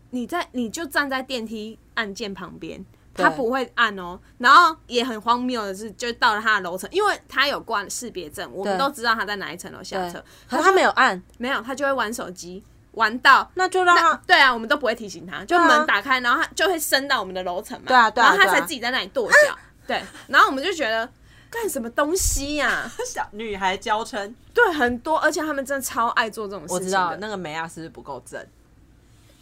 [0.09, 4.19] 你在你就站在电梯按键旁边，他不会按哦。
[4.39, 10.23] 然后也很荒谬的是，就到了他的楼层，因为他有挂识别证，我们都知道他在哪一层楼下车。
[10.49, 17.85] 可是他没有按，没有，他就会玩手机，玩到那就让他对啊，我们都不会提醒他，就门打开，然后他就会升到我们的楼层嘛。
[17.87, 19.55] 对啊对啊然后他才自己在那里跺脚。
[19.85, 21.07] 对，然后我们就觉得
[21.53, 24.33] 干什么东西呀、 小女孩娇嗔。
[24.53, 26.83] 对，很多，而且他们真的超爱做这种事情的。
[26.83, 28.43] 我知道那个梅亚是不是不够正，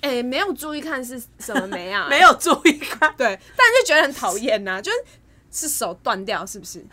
[0.02, 2.08] 哎、没有注意看是什么没啊？
[2.12, 3.13] 没有注意看。
[3.17, 4.97] 对，但就觉得很讨厌呐，就是
[5.52, 6.86] 是手断掉是不是？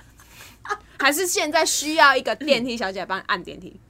[0.99, 3.81] 还是现在需要一个电梯小姐帮你按电梯？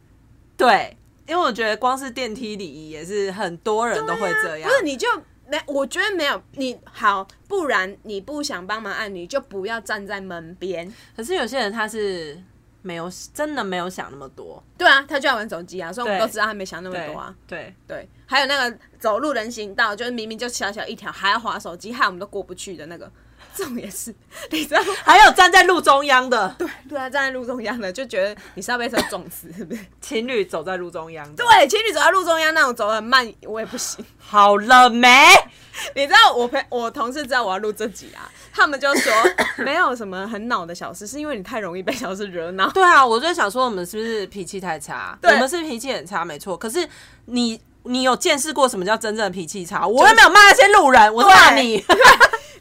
[0.56, 4.70] 对，因为我觉得光是电梯礼仪也是很多人都会这样。
[4.70, 5.08] 不是你就
[5.48, 5.60] 没？
[5.66, 10.92] 我觉得没有你好，不然你不想帮忙按，你就不要站在门边。
[11.16, 12.40] 可是有些人他是
[12.82, 17.34] 没有真的没有想那么多，对啊，他就要玩手机啊，所以我们都知道他没想那么多啊。
[17.46, 23.10] 对，对，还有那个走路人行道，就是明明就小小一条，还要划手机，害我们都过不去的那个，
[23.58, 24.14] 这种也是，
[24.52, 24.80] 你知道？
[25.02, 29.80] 还有站在路中央的对对啊，站在路中央的，就觉得你是要被车撞死，是不是？
[30.00, 34.04] 情侣走在路中央，对，情侣走在路中央那种走得很慢，我也不行。
[34.20, 35.08] 好了没？
[35.96, 39.12] 你知道我陪我同事知道我要录这集啊，他们就说
[39.64, 42.68] 没有什么很恼的小事，是因为你太容易被小事惹恼。
[42.70, 45.18] 对啊，我就想说我们是不是脾气太差？
[45.20, 46.56] 对我们是脾气很差，没错。
[46.56, 46.88] 可是
[47.26, 49.86] 你你有见识过什么叫真正的脾气差？
[49.86, 51.84] 我又没有骂那些路人，我骂你。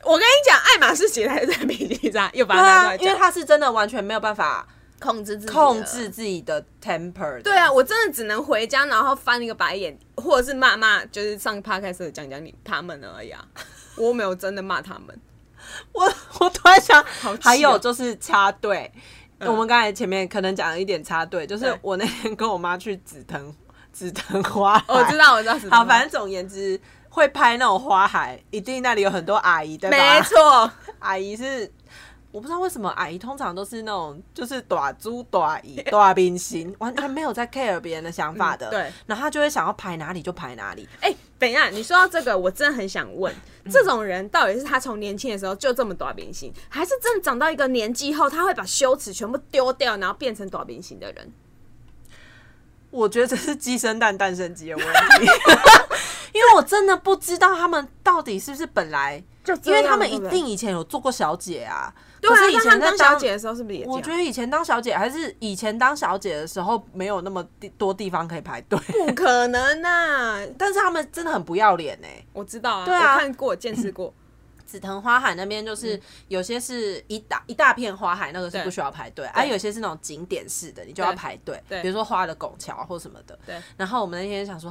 [0.03, 4.67] 我跟你讲，爱马仕鞋还是脾气差，又把对啊，它拿出来讲，因为他是真的完全没有办法
[4.99, 7.41] 控制自己控制自己的 temper 的。
[7.41, 13.45] 对啊，我真的只能回家，然后翻一个白眼，或者是骂骂，就是上 podcast 讲讲你他们而已啊。
[13.97, 15.19] 我没有真的骂他们。
[15.91, 16.03] 我
[16.39, 18.91] 我突然想，好气哦还有就是插队。
[19.39, 23.55] 嗯我们刚才前面可能讲了一点插队，就是对我那天跟我妈去紫藤
[23.93, 25.55] 紫藤花海，我知道，我知道。
[25.69, 26.79] 好，反正总言之，
[27.17, 29.97] 会拍那种花海，一定那里有很多阿姨，对吧？
[29.97, 31.67] 没，错， 阿姨是
[32.31, 38.67] 我不知道为什么阿姨通常都是那种就是短租短姨 短明星，完全没有在 care 别人的想法的。
[38.67, 40.87] 嗯对，然后他就会想要拍哪里就拍哪里。
[41.01, 43.33] 哎、等一下，你说到这个，我真的很想问，
[43.71, 51.33] 这种人到底是他从年轻的时候就这么短明星，还是真的长到一个年纪后，他会把羞耻全部丢掉，然后变成短明星的人？
[52.89, 55.27] 我觉得这是鸡生蛋，蛋生鸡的问题，
[56.37, 61.93] 因为我真的不知道他们到底是不是本来， 就因为他们一定以前有做过小姐啊。
[62.19, 63.85] 对啊，是以前在当小姐的时候是不是也？
[63.85, 70.39] 我觉得以前当小姐还是以前当小姐的时候没有那么地多地方可以排队，不可能啊！
[70.57, 74.13] 但是他们真的很不要脸哎、 我知道啊，对啊我看过，见识过。
[74.65, 75.97] 紫藤花海那边就是
[76.27, 81.63] 有些是一大一大片花海，那个是不需要排队，而、有些是那种景点式的，你就要排队。
[81.69, 83.39] 对比如说花的拱桥或什么的。
[83.45, 83.55] 对。
[83.77, 84.69] 然后我们那天想说，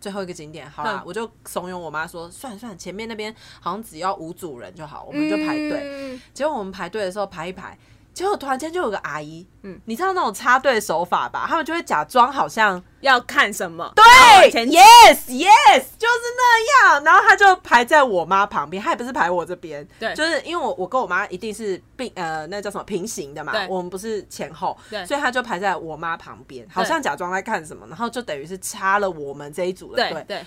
[0.00, 5.80] 最后一个景点好啦嗯，我就怂恿我妈说，算了算了，前面那边好像只要五组人就好，我们就排队。
[5.84, 7.76] 嗯结果我们排队的时候排一排，
[8.18, 11.46] 结果突然间就有个阿姨，嗯，你知道那种插队手法吧？
[11.48, 13.92] 他们就会假装好像要看什么？
[13.94, 14.04] 对
[14.66, 17.04] ，yes yes，就是那样。
[17.04, 30.12] 然后他就排在我妈旁边，他也不是排我这边，对就是因为我我跟我妈一定是并呃那叫什么平行的嘛对，我们不是前后，对所以他就排在我妈旁边，好像假装在看什么，然后就等于是插了我们这一组的队。
[30.12, 30.46] 对对。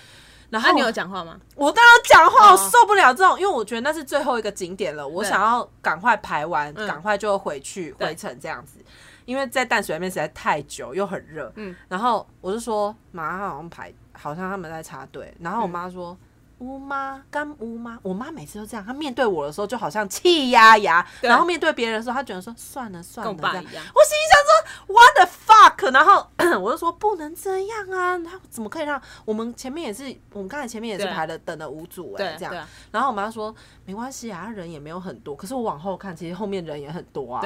[0.52, 1.40] 然后那你有讲话吗？
[1.56, 8.78] 我当然讲话，我哦受不了这种，因为我觉得那是最后一个景点了，我想要赶快排完，嗯赶快就回去回程这样子。
[9.26, 16.16] 因为在淡水那边实在太久又很热，嗯然后我就说妈好像排，好像他们在插队，然后我妈说。
[16.62, 18.86] 乌妈干乌妈，我妈每次都这样。
[18.86, 23.54] 她面对我的时候就好像气压压，然后面对别人的时候，她觉得说算了算了这样。
[23.54, 25.92] 跟我心里想说 What the fuck？
[25.92, 26.28] 然后
[26.62, 32.68] 我就说不能这样啊，他怎么可以让我们前面也是，我们刚才前面也是排了等了五组哎、这样。
[32.92, 33.54] 然后我妈说
[33.86, 35.36] 没关系啊，人也没有很多。
[35.36, 37.42] 可是我往后看，其实后面人也很多啊。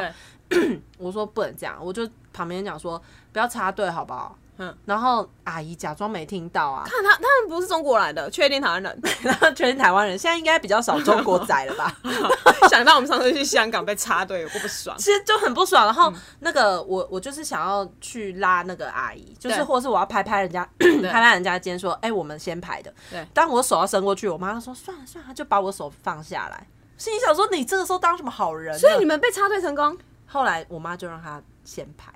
[0.49, 3.01] 对， 我说不能这样，我就旁边讲说
[3.31, 4.37] 不要插队好不好？
[4.57, 9.01] 嗯然后阿姨假装没听到啊，看他他们不是中国来的，确定台湾人。
[9.21, 11.95] 然后确定台湾人，现在应该比较少中国仔了吧？
[12.69, 14.95] 想到我们上次去香港被插队，有过不爽。
[14.97, 15.85] 其实就很不爽。
[15.85, 22.93] 然嗯后那个我我就是想要去拉那个阿姨，就是或是我要拍拍人家 拍拍人家肩说，哎、我们先排的。
[23.11, 26.67] 对当我手要伸过去，我妈说算了算了，就把我手放下来。
[26.97, 28.77] 心里想说，你这个时候当什么好人？
[28.79, 29.97] 所以你们被插队成功？
[30.25, 32.11] 后来我妈就让她先排，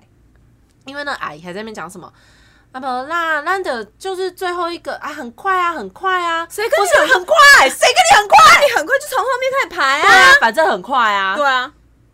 [0.90, 2.12] 因为那阿姨还在那边讲什么。
[2.72, 7.36] 啊不啦，那的就是最后一个啊，很快啊，很快啊，谁跟你很快？
[7.68, 8.38] 谁跟你很快？
[8.64, 11.36] 你很快就从后面开始排对啊啊。，反正很快啊。
[11.36, 11.72] 对啊，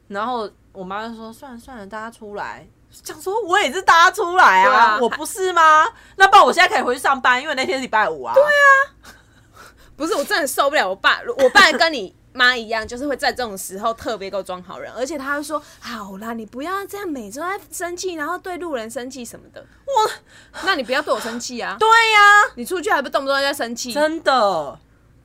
[0.08, 2.66] 然后我妈就说算了算了，大家出来。
[3.04, 5.86] 讲说我也是大家出来啊，啊我不是吗？
[6.16, 8.34] 那不然我现在可以回去上班，因为那天是礼拜五啊。
[8.34, 9.12] 对啊，
[9.98, 20.12] 不是，我真的受不了我爸，我爸跟你妈一样，就是会在这种时候特别给我装好人，而且他会说：“好啦，你不要这样，每周在生气，然后对路人生气什么的。”我，
[20.66, 21.78] 那你不要对我生气啊！
[21.80, 24.78] 对呀、你出去还不动不动就在生气，真的。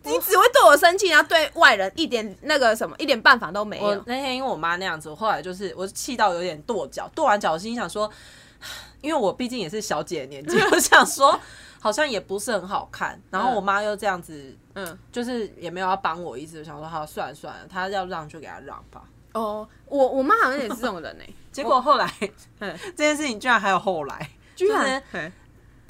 [0.02, 4.02] 你只会对我生气，然后对外人一点那个什么一点办法都没我有。
[4.06, 8.10] 那天因为我妈那样子，我后来就是我气到有点跺脚，跺完脚，我心里想说，
[9.02, 11.38] 因为我毕竟也是小姐的年纪， 我想说
[11.80, 13.20] 好像也不是很好看。
[13.30, 19.02] 然后我妈又这样子，嗯，就是也没有要帮我意思，我想说好算了算了，他要让就给他让吧。
[19.33, 22.12] 哦，我我妈好像也是这种人呢、 结果后来
[22.61, 22.76] 嗯。
[22.96, 24.80] 这件事情居然还有后来，居就是
[25.12, 25.33] 然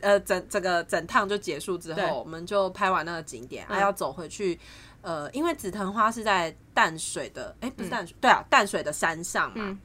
[0.01, 4.59] 呃，整整个整趟就结束之后，我们就拍完那个景点，还、嗯要走回去。
[5.03, 7.91] 呃，因为紫藤花是在淡水的，哎、不是嗯。
[7.91, 9.79] 淡水，对啊，淡水的山上嘛，嗯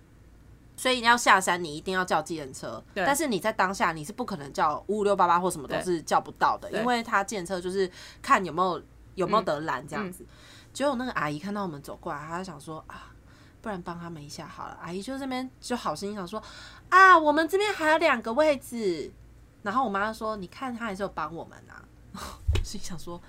[0.77, 2.83] 所以你要下山，你一定要叫计程车。
[2.93, 7.89] 对但是你在当下你是不可能叫五五六八八或什么都是叫不到的，因为他计程车就是
[8.21, 8.81] 看有没有
[9.15, 10.25] 有没有嗯得拦这样子。
[10.73, 13.11] 结果那个阿姨看到我们走过来，她就想说啊，
[13.61, 14.77] 不然帮他们一下好了。
[14.81, 16.41] 阿姨就这边就好心想说
[16.89, 19.11] 啊，我们这边还有两个位置。
[19.63, 21.81] 然后我妈就说：“你看，她还是有帮我们啊。
[22.13, 23.19] ”我心想说：“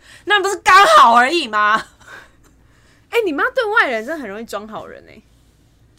[0.26, 1.74] 那不是刚好而已吗
[3.10, 5.20] 哎、你妈对外人真的很容易装好人哎、？”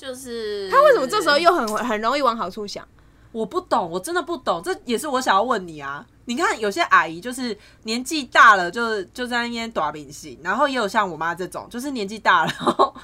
[0.05, 2.87] 就是他为什么这时候又很很容易往好处想？
[3.31, 6.05] 我不懂，我真的不懂，这也是我想要问你啊。
[6.25, 12.95] 你看，有些阿姨就是年纪大了就，就在那边短秉性，然后也有像我妈这种，就是年纪大了，然后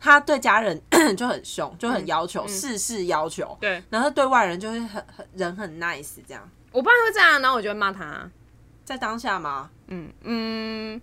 [0.00, 0.80] 她对家人
[1.16, 6.48] 就很凶，就很要求，事事要求，对然后对外人就会很很人很 nice 这样。
[6.72, 8.28] 我爸会这样，然后我就会骂他。
[8.84, 9.70] 在当下吗？
[9.88, 11.00] 嗯嗯，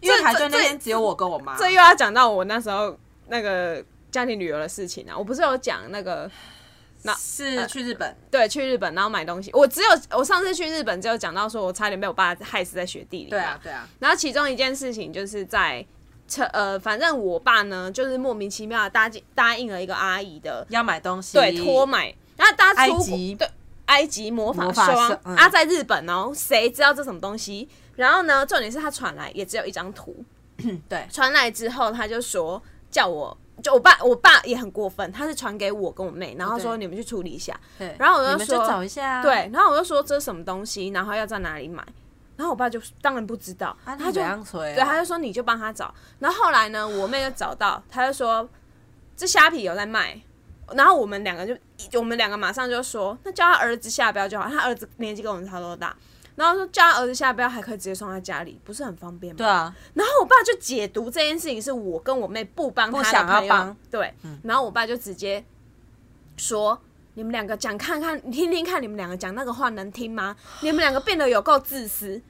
[0.00, 2.96] 因为这这排队那边只有我跟我妈，这又要讲到我那时候
[3.28, 5.16] 那个家庭旅游的事情啊。
[5.16, 6.30] 我不是有讲那个
[7.02, 13.30] 那是去日本，对去日本然后买东西，我只有我上次去日本只有讲到说我差点被我爸害死在雪地里。
[13.30, 13.58] 对啊，。
[13.62, 15.84] 对啊，然后其中一件事情就是在
[16.28, 23.48] 车呃，反正我爸呢就是莫名其妙的答应答应了一个阿姨的要买东西，对托买，然后大家埃及对
[23.86, 27.66] 埃及魔法魔法霜霜嗯啊，在日本哦，谁知道这什么东西？
[27.96, 30.22] 然后呢，重点是他传来也只有一张图，
[30.86, 33.34] 对，传来之后他就说叫我。
[33.60, 37.58] 就我爸，我爸也很过分，他是传给我跟我妹，然后说你们去处理一下。
[37.78, 41.84] 对，然后我就说找一下啊，对，然后我就说这是什么东西，然后要在哪里买。
[42.36, 45.94] 然后我爸就当然不知道，啊，他就对，他就说你就帮他找。
[46.20, 48.48] 然后后来呢，我妹就找到，他就说
[49.14, 50.18] 这虾皮有在卖。
[50.72, 54.48] 然后我们两个就，我们两个马上就说，那叫他儿子下标就好。
[54.48, 55.94] 他儿子年纪跟我们差不多大，
[56.40, 59.36] 然后说叫他儿子下标还可以直接送他家里，不是很方便吗？
[59.36, 64.14] 对啊，然后我爸就解读这件事情是我跟我妹不帮他想要帮，对。
[64.42, 65.44] 然后我爸就直接
[66.38, 66.80] 说
[67.12, 70.34] ：“你们两个讲看看，你听听看，你们两个讲那个话能听吗？
[70.62, 72.22] 你们两个变得有够自私。”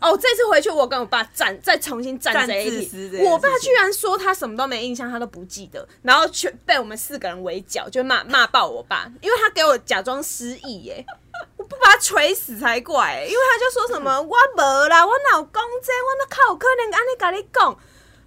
[0.00, 11.04] 哦，这次回去我跟我爸站再重新站站这一自私这件题，我爸居然说他什么都没印象，他都不记得，然后却被我们四个人围剿，就骂骂爆我爸，因为他给我假装失忆耶。
[11.56, 17.76] 我不把他锤死才怪、因为他就说什么 我无啦，我哪有讲这，我哪靠有可能安尼跟你讲，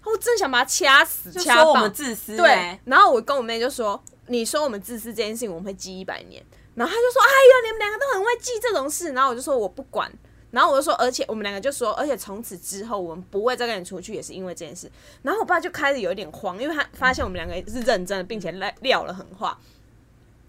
[0.03, 6.43] 我真想把他掐死，就掐爆说我们自私，对，，然后我跟我妹就说：“你说我们自私这件事情，我们会记一百年。”
[6.75, 10.11] 然后他就说：“哎呦，你们两个都很会记这种事。”然后我就说：“我不管。”
[10.51, 14.89] 然后我就说：“而且我们两个就说，而且从此之后我们不会再跟你出去，也是因为这件事。”
[15.23, 19.59] 然后我爸就开始有一点慌，因为他发现我们两个是认真的，并且撂撂了狠话。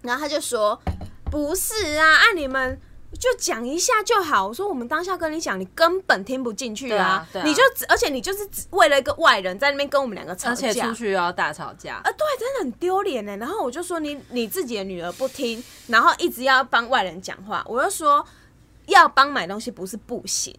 [0.01, 0.79] 然后他就说
[1.29, 2.79] ：“不是啊，按你们。”
[3.19, 4.47] 就讲一下就好。
[4.47, 13.35] 我说我们当下跟你讲，你根本听不进去对啊你就只而且你就是只为了一个外人在那边跟我们两个吵架而架，且出去又要大吵架，啊，对，真的很丢脸呢。
[13.37, 18.23] 然后我就说你你自己的女儿不听，然后一直要帮外人讲话，我就说
[18.89, 20.53] 要帮买东西不是不行。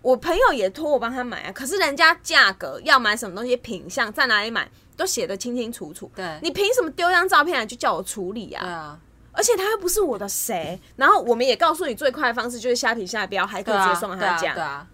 [0.00, 6.10] 我朋友也托我帮他买啊，可是人家价格要买什么东西、品相在哪里买都写的清清楚楚。
[6.14, 8.64] 对你凭什么丢张照片来就叫我处理啊？
[8.64, 8.98] 对啊，
[9.32, 10.80] 而且他又不是我的谁。
[10.96, 14.54] 然后我们也告诉你最快的方式就是虾皮下标，还可以直接送他家。
[14.54, 14.86] 对啊，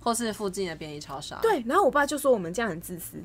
[0.00, 3.22] 或是附近的便利超商，，对，然后我爸就说我们这样很自私。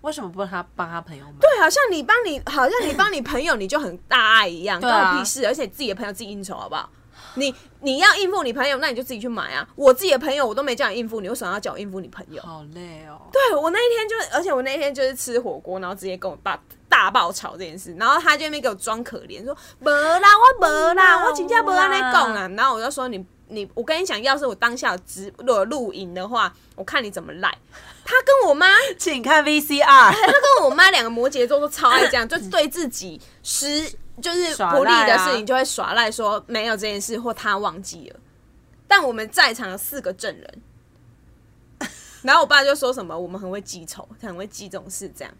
[0.00, 1.32] 为什么不让他帮他朋友买？
[1.40, 5.46] 对，好像你帮你，好像你帮你朋友，你就很大爱一样，关我屁事。
[5.46, 6.90] 而且自己的朋友自己应酬，好不好？
[7.36, 9.68] 你你要应付你朋友，那你就自己去买啊。
[9.76, 12.42] 我自己的朋友我都没叫你应付，你为什么要叫我应付你朋友？
[12.42, 16.58] 好累哦，对我那一天就，而且我那一天就是吃火锅，然后直接跟我爸
[16.88, 22.48] 大爆炒这件事，然后他就在那边给我装可怜，说没啦，我没啦，我请假没安尼讲啊。
[22.56, 27.54] 然后我就说你你，我跟你讲，要是我当下有直有录影的话，我看你怎么赖。
[28.06, 28.66] 他跟我妈，
[28.98, 33.90] 请看 VCR，他跟我妈两个摩羯座都超爱这样，就对自己失
[34.22, 38.20] 就是不利的事情就会耍赖，说没有这件事或他忘记了。
[38.86, 40.62] 但我们在场有四个证人，
[42.22, 45.34] 然后我爸就说什么我们很会记仇，很会记这种事，这样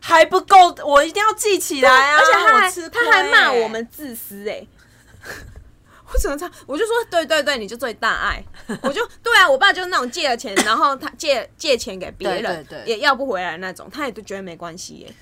[0.00, 2.18] 还不够，我一定要记起来啊！
[2.18, 4.64] 而且他还他还骂我们自私哎、
[6.12, 6.54] 我怎么这样？
[6.66, 8.44] 我就说对对对，你就最大爱。
[8.82, 15.14] 我就对啊，我爸就是那种借了钱，然后他借借钱给别人，对对对也要不回来那种，他也都觉得没关系耶。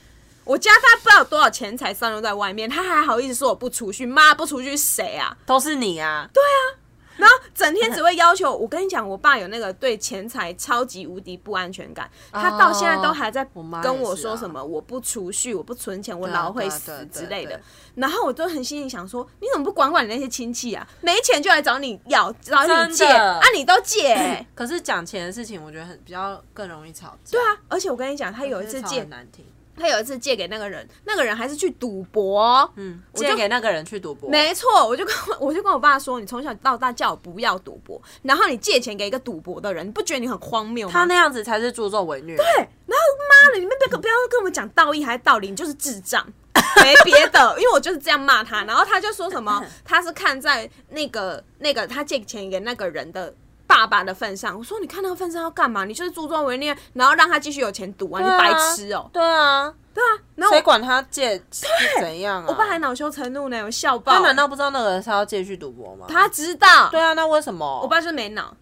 [0.49, 5.37] 我家他不知道有多少钱才散落在外面，他还好意思说我不储蓄，妈不储蓄谁啊？
[5.45, 6.27] 都是你啊！
[6.33, 6.81] 对啊
[7.19, 13.45] 然后整天只会要求我跟你讲，我爸有那个对钱财超级无敌不安全感，他到现在都还在
[13.83, 17.61] 跟我说什么我不储蓄，我不存钱，我老会死之类的。
[17.97, 20.87] 然后我都很心里想说，你怎么不管管你那些亲戚啊？
[21.03, 24.47] 没钱就来找你要，找你借啊，你都借、欸。
[24.55, 27.33] 可是讲钱的事情，我觉得很比较更容易吵架。
[27.33, 29.45] 对啊，而且我跟你讲，他有一次借很，难听。
[29.79, 40.93] 他有一次借给那个人，那个人还是去赌博哦、嗯，借给那个人去赌博，没错，我就跟我我就跟我爸说，你从小到大叫我不要赌博，然后你借钱给一个赌博的人，你不觉得你很荒谬吗？
[40.93, 42.37] 他那样子才是助纣为虐。
[42.37, 46.27] 对，然后妈的，你们不要不要跟我们讲道义还是道理，你就是智障，
[46.83, 47.55] 没别的。
[47.59, 53.35] 因为我就是这样骂他，然后他就说什么，他是看在那个那个他借钱给那个人的。
[53.69, 55.85] 爸爸的份上，我说你看那个份上要干嘛？
[55.85, 58.21] 你就是助纣为虐，然后让他继续有钱赌啊！
[58.21, 61.67] 你白痴哦、对啊，对啊，然后谁管他借是
[62.01, 62.47] 怎样啊？
[62.51, 64.15] 我爸还恼羞成怒呢，我笑爆。
[64.15, 66.07] 他难道不知道那个人是要借去赌博吗？
[66.09, 66.89] 他知道？
[66.91, 67.81] 对啊，那为什么？
[67.83, 68.57] 我爸就是没脑。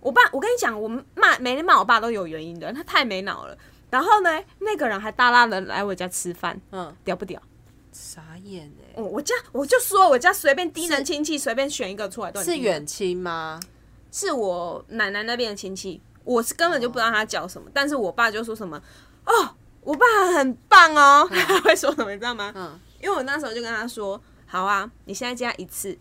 [0.00, 3.56] 我爸，我跟你讲，我们骂每天骂我爸都有原因的，他太没脑了。
[3.90, 7.40] 然后呢，那个人还大拉的来我家吃饭，嗯屌不屌？
[7.90, 13.58] 傻眼哎，我我家我就说我家随便低能亲戚随便选一个出来都是远亲吗？
[14.10, 18.80] 是我奶奶那边的亲戚，我是根本就不知道他叫什么，但是我爸就说什么
[19.26, 20.06] 哦，我爸
[20.36, 22.52] 很棒哦， 他会说什么你知道吗？
[22.54, 25.96] 嗯，因为我那时候就跟他说，好啊，你现在加一次，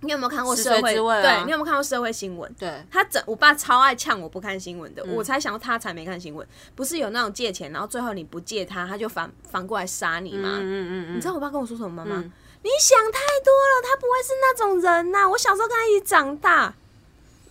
[0.00, 0.94] 你有没有看过社会？
[0.94, 2.52] 对你有没有看过社会新闻？
[2.58, 6.46] 对，他整我爸超爱呛我不看新闻的，嗯我才想到他才没看新闻。
[6.74, 10.58] 不是有那种借钱，然后最后你不借他，他就反反过来杀你吗？
[10.60, 12.14] 嗯嗯嗯你知道我爸跟我说什么吗？
[12.16, 12.32] 嗯
[12.62, 16.74] 你想太多了，他不会是那种人呐、我小时候跟他一起长大。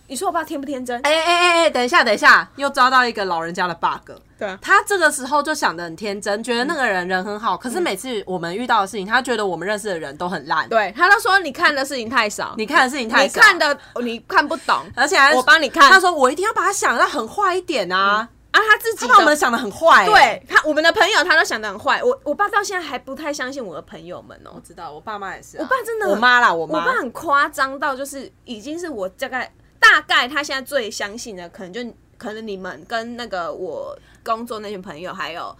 [0.08, 1.00] 你说我爸天不天真？
[1.02, 4.12] 哎哎哎哎，等一下，等一下，又抓到一个老人家的 bug。
[4.38, 10.68] 对啊，他这个时候就想的很天真，觉得那个人人很好，可是每次我们遇到的事情，他觉得我们认识的人都很烂。
[10.68, 15.90] 对，他都说你看的事情太少，你看的事情太少你，看的你看不懂，而且还我帮你看。
[15.90, 20.06] 他说我一定要把他想的很坏一点啊，啊，他自己他把我们想的很坏、欸。
[20.06, 22.02] 对他我们的朋友他都想的很坏。
[22.04, 29.50] 我我爸到现在还不太相信我的朋友们哦、我知道，我爸妈也是啊、我爸真的我妈啦，我妈，我爸很夸张到就是已经是我大概
[29.92, 31.80] 大概他现在最相信的，可能就
[32.18, 35.56] 可能你们跟那个我工作那群朋友，还有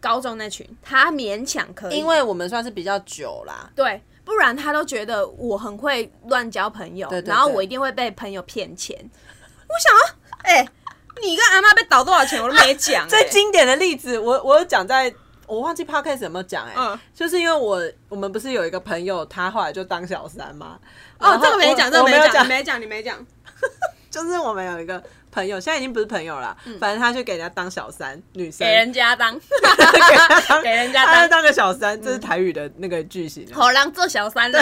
[0.00, 8.96] 高中那群，他勉强可以，因为我们算是比较久啦，对，不然他都觉得我很会乱交朋友，对对对然后我一定会被朋友骗钱。
[9.68, 10.68] 我想要，哎、
[11.22, 15.12] 你跟阿妈被倒多少钱我都没讲、 最哎经典的例子，我我有讲在。
[15.48, 20.76] 我忘记 podcast 有没有讲哎、嗯就是因为我我们不是有一个朋友，他后来就当小三嘛。
[21.20, 23.24] 哦，这个没讲，我这个没讲，没讲，你没讲。
[24.10, 28.66] 就是我们有一个朋友，现在已经不是朋友了，反正他去给人家当小三，女生。
[28.66, 29.38] 嗯给人家当，
[30.62, 33.54] 给人家当，当个小三，这是台语的那个句型啊。
[33.54, 34.58] 好狼做小三了。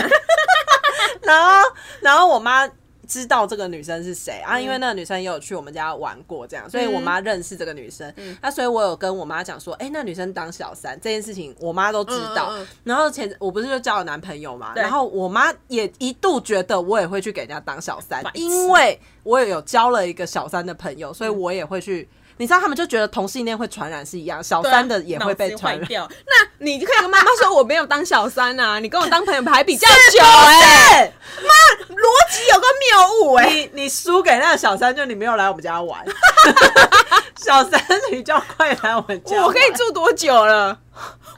[1.23, 1.71] 然后，
[2.01, 2.69] 然后我妈
[3.15, 4.49] 知道这个女生是谁嗯。
[4.49, 8.13] 啊，因为那个女生也有去我们家玩过，这样，所以我妈认识这个女生。
[8.17, 8.37] 嗯。
[8.43, 10.99] 那所以我有跟我妈讲说，哎、那女生当小三。
[11.01, 12.53] 这件事情，我妈都知道。
[12.83, 22.09] 然后前我不是就交了男朋友嘛，然后我妈也一度觉得我也会去给人家当小三因为我也有交了一个小三的朋友，所以我也会去。
[22.37, 25.89] 你知道他们就觉得同性恋会传染是一样，小三的也会被传染。
[26.27, 31.13] 那你就可以跟妈妈说，我没有当小三啊，你跟我当朋友还比较久哎、
[31.43, 32.04] 妈，逻
[32.35, 36.05] 辑有个谬误哎、你你输给那个小三，就你没有来我们家玩。
[37.37, 37.81] 小三
[38.11, 40.79] 你叫快来我们家玩，我可以住多久了？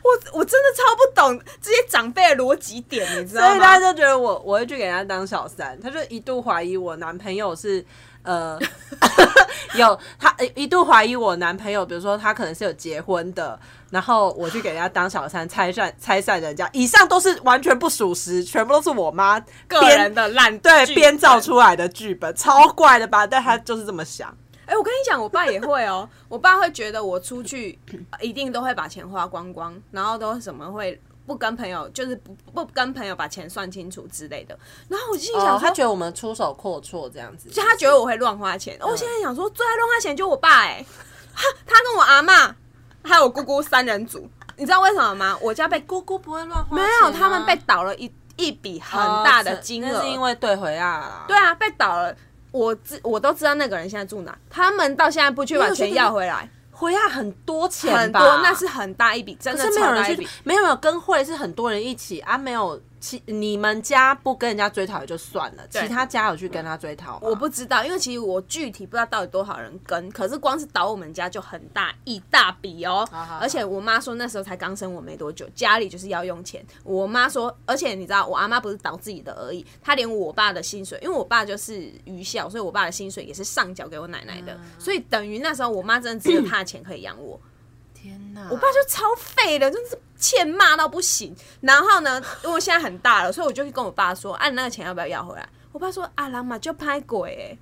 [0.03, 3.93] 我我真的超不懂这些长辈的逻辑点，你知道所以大家？
[3.93, 7.85] 就觉得我我会去给人家当小三，他就一度怀疑我男朋友是
[8.23, 8.59] 呃
[9.75, 13.59] 有他一度怀疑我男朋友，比如说他可能是有结婚的，
[13.91, 23.26] 然后我去给人家当小三，拆散拆散人家，以上都是完全不属实，全部都是我妈个人的烂对剧编造出来的剧本，超怪的吧？
[23.26, 24.37] 但他就是这么想。
[24.66, 26.09] 哎、我跟你讲，我爸也会哦。
[26.28, 27.78] 我爸会觉得我出去
[28.11, 34.59] 呃一定都会把钱花光光，然后都什么会不跟朋友，就是不不跟朋友把钱算清楚之类的。
[34.89, 38.76] 然后我心想哦，他觉得我们出手阔绰这样子，就他觉得我会乱花钱。
[38.80, 40.84] 我现在想说，最爱乱花钱就我爸哎、
[41.32, 42.57] 他他跟我阿妈
[43.07, 45.39] 还有我姑姑三人组，你知道为什么吗？
[45.41, 51.25] 我家被姑姑不会乱花没钱啊、有，他们被倒了一一笔很大的金额，哦那是因为对回啊啦。
[51.29, 52.15] 对啊，被倒了。
[52.53, 67.19] 我知我都知道那个人现在住哪，他们到现在不去把钱要回来，回啊很多钱吧，很多，那是很大一笔，真可的是没有人去超大一笔。，没有没有跟会是很多人一起啊，没有其你们家不跟人家追讨也就算了，其他家有去跟他追讨？
[67.23, 73.07] 我不知道，因为其实我具体不知道到底多少人跟，可是光是倒我们家就很大一大笔哦。
[73.11, 76.65] 好好而且我妈说那时候才刚生我没多久，家里就是要用钱。
[76.83, 87.41] 我妈说，而且你知道，我阿妈不是倒自己的而已，她连我爸的薪水，因为我爸就是愚孝，所以我爸的薪水也是上缴给我奶奶的，嗯所以等于那时候我妈真的只有她的钱可以养我。
[88.07, 88.47] 天哪！
[88.51, 91.35] 我爸就超废的，就是欠骂到不行。
[91.61, 97.59] 然后呢， 因为我现在很大了，所以我就跟我爸说：“啊，你那个钱要不要要回来？”我爸说：“啊，老马就拍鬼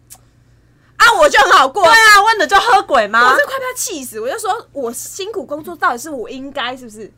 [0.99, 1.83] 哎、啊，我就很好过。
[1.83, 3.33] 对啊，问的就喝鬼吗？
[3.33, 4.21] 我是快被他气死！
[4.21, 7.11] 我就说我辛苦工作到底是我应该是不是？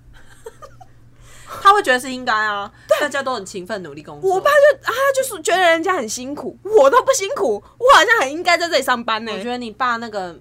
[1.63, 2.71] 他会觉得是应该啊，
[3.01, 4.35] 大家都很勤奋努力工作。
[4.35, 10.39] 我爸就啊，就是觉得人家很辛苦，我都不辛苦，我好像很应该在这里上班呢、我觉得你爸那个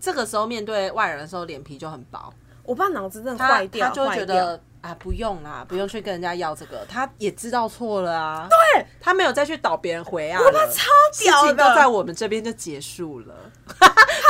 [0.00, 2.32] 这个时候面对外人的时候脸皮就很薄，
[2.64, 8.46] 我爸脑子真的他坏掉，他就会觉得啊不用啦，不用去跟人家要这个，他也知道错了啊。
[8.48, 10.86] 对，他没有再去倒别人回啊，我爸超
[11.18, 11.52] 屌的。
[11.52, 13.34] 都在我们这边就结束了。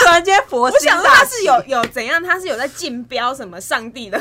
[0.00, 4.20] 突然间佛我心大想说他是有有怎样，他是有在竞标什么上帝的。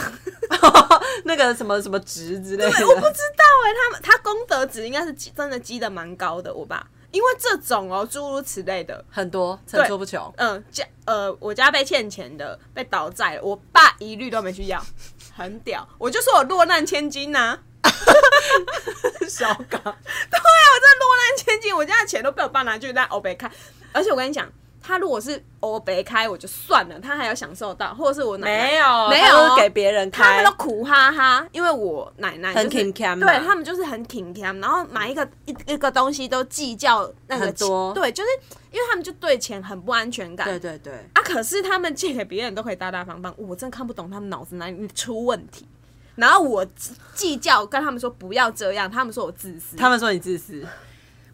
[1.23, 10.31] 那个什么什么值之类的，我不知道哎、他们他功德值应该是真的积的蛮高的，我爸，因为这种哦诸如此类的，很多层出不穷。
[10.37, 14.81] 嗯家呃我家被欠钱的被倒债了，我爸一律都没去要，
[15.35, 17.57] 很屌，我就说我落难千金呐、
[19.29, 19.81] 小港，
[20.29, 23.51] 对啊，我这落难千金，我家的钱都被我爸拿去在欧北看，
[23.93, 24.47] 而且我跟你讲。
[24.87, 30.23] 他如果是欧北开我就算了，他还要享受到，或者是我奶奶没有没有给别人开。
[30.23, 33.27] 他们都，苦哈哈，因为我奶奶、就是、很勤俭嘛。
[33.27, 37.93] 对他们就是很挺然后买一个一一个东西都计较那个多。
[37.93, 38.29] 钱对，就是
[38.71, 40.47] 因为他们就对钱很不安全感。
[40.47, 45.67] 对对对，啊，可是他们借给别人都可以大大方方，我真的看不懂他们脑子哪里出问题。
[46.15, 50.65] 然后我计计较跟他们说不要这样，他们说我自私，他们说你自私，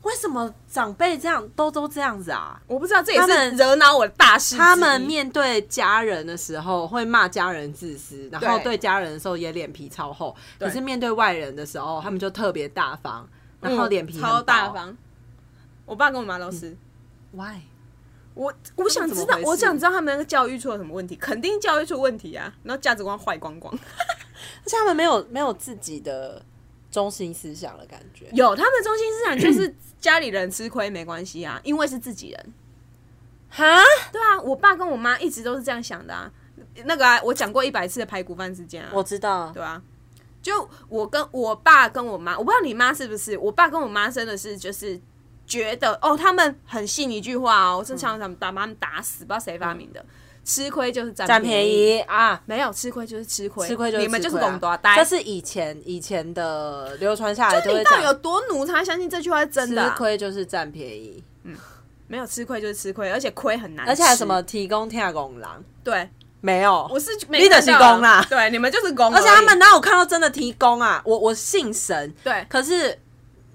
[0.03, 2.61] 为什么长辈这样都都这样子啊？
[2.67, 4.55] 我不知道这也是惹恼我的大事。
[4.55, 13.27] 他们面对家人的时候会骂家人自私，然后对对家人的时候也脸皮超厚，可是面对外人的时候，他们就特别大方，
[13.59, 14.69] 然后嗯脸皮很超大。
[14.71, 14.95] 方。
[15.85, 16.75] 我爸跟我妈都是。
[17.31, 17.61] Why？
[18.33, 23.73] 我我想知道我想知道他们那个教育出了什么问题，肯定教育出问题啊，然后价值观坏光光。
[23.77, 26.43] 而且他们没有没有自己的
[26.93, 28.27] 中心思想的感觉。
[28.31, 32.53] 有他们的中心思想就是 家里人吃亏没关系啊，因为是自己人。
[33.49, 33.65] 哈，
[34.11, 36.31] 对啊，我爸跟我妈一直都是这样想的啊。
[36.85, 39.81] 那个啊，我讲过一百次的排骨饭事件啊，我知道，对啊。
[40.41, 44.99] 就我跟我爸跟我妈，我不知道你妈是不是，我爸跟我妈真的是就是
[45.47, 50.05] 觉得哦，他们很信一句话哦，是想他们打把他们打死，不知道谁发明的，
[50.45, 51.99] 吃亏就是占占便宜。
[52.01, 54.49] 啊，没有吃亏就是吃亏，吃亏就是你们就是吃亏啊。
[54.51, 59.95] 拱多呆，这是以前以前的流传下来就你到底有多奴才相信这句话是真的、吃啊？
[59.97, 61.55] 亏就是占便宜，嗯
[62.07, 66.07] 没有吃亏就是吃亏，而且亏很难，而且什么提供天下公狼对，
[66.41, 67.93] 没有，我是你的是没看到啊。
[67.93, 71.01] 公啦对，你们就是公，而且他们哪有看到真的提供啊？
[71.05, 72.95] 我我信神，对，可是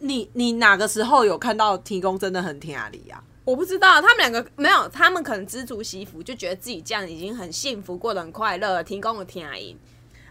[0.01, 3.23] 你你哪个时候有看到提供真的很天啊里啊？
[3.49, 9.75] 我不知道他们两个没有，他们可能知足惜福，就觉得自己这样已经很幸福，过得很快乐，提供了天赢。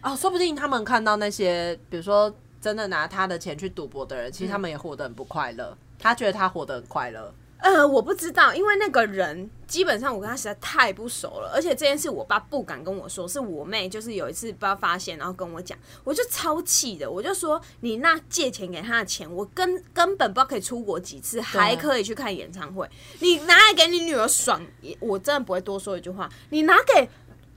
[0.03, 5.76] 哦，说不定他们看到那些，比如说真的拿他的钱去赌博的人，其实他们也活得很不快乐。
[5.97, 22.89] 他觉得他活得很快乐，呃，我不知道，因为那个人基本上我跟他实在太不熟了，而且这件事我爸不敢跟我说，是我妹就是有一次不知道发现，然后跟我讲，我就超气的，我就说你那借钱给他的钱，我根根本不知道可以出国几次，还可以去看演唱会，
[23.20, 24.62] 你拿来给你女儿爽，
[24.99, 27.10] 我真的不会多说一句话，你拿给。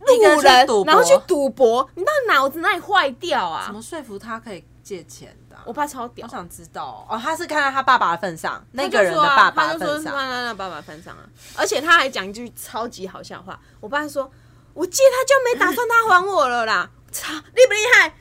[0.02, 3.74] 路人然后去赌博，你到底脑子哪里坏掉啊怎？
[3.74, 11.22] 么说服他可以借钱的啊、我爸超屌我，想知道哦，他是看在他爸爸的份上，那个人的爸爸的他就说份上，是放在那爸爸份上啊，
[11.56, 13.58] 而且他还讲一句超级好笑话。
[13.80, 14.30] 我爸说
[14.74, 18.14] ：“我借他就没打算他还我了啦， 操，厉不厉害？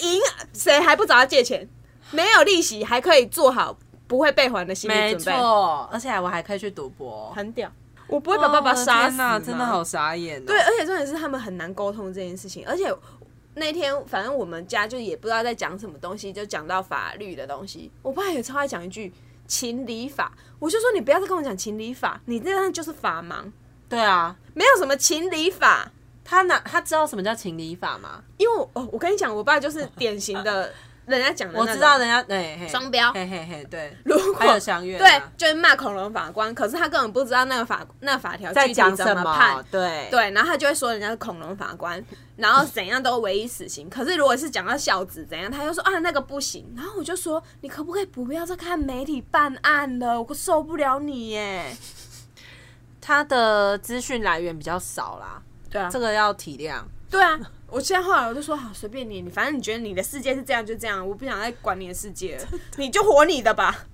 [0.00, 0.20] 赢
[0.52, 1.68] 谁还不找他借钱？
[2.10, 3.76] 没有利息，还可以做好
[4.06, 7.70] 不会被还的心理准备，错，而且我还可以去赌博，很屌。
[8.06, 10.44] 我不会把爸爸杀死呐，吗真的好傻眼、哦。
[10.46, 12.94] 对，而且重点是他们很难沟通这件事情，而且
[13.54, 17.90] 那天反正我们家就也不知道在讲什么东西，就讲到法律的东西。
[18.02, 19.12] 我爸也超爱讲一句
[19.46, 23.50] 情理法，我就说你不要再跟我讲情理法，你这样就是法盲，
[23.88, 25.90] 对啊，没有什么情理法。
[26.26, 28.24] 他哪他知道什么叫情理法吗？
[28.38, 30.72] 因为我哦，我跟你讲，我爸就是典型的
[31.06, 39.64] 人家讲的我知道人家对嘿双标嘿嘿嘿，对，如还有果相约对，就是骂恐龙法官，可是他根本不知道那个法那个法条在讲什怎么判么？。
[39.70, 42.02] 对对，然后他就会说人家是恐龙法官，
[42.36, 43.88] 然后怎样都唯一死刑。
[43.90, 46.72] 可是如果是讲到孝子怎样，他又说啊那个不行。
[46.74, 51.76] 然后我就说你可不可以不要再看媒体办案了，我受不了你耶。
[53.00, 56.82] 他的资讯来源比较少啦，对啊这个要体谅。
[57.10, 57.38] 对啊，
[57.74, 62.46] 我现在后来我就说好随便你，你反正你觉得你的世界是这样就这样，我不想再管你的世界了，
[62.76, 63.86] 你就活你的吧。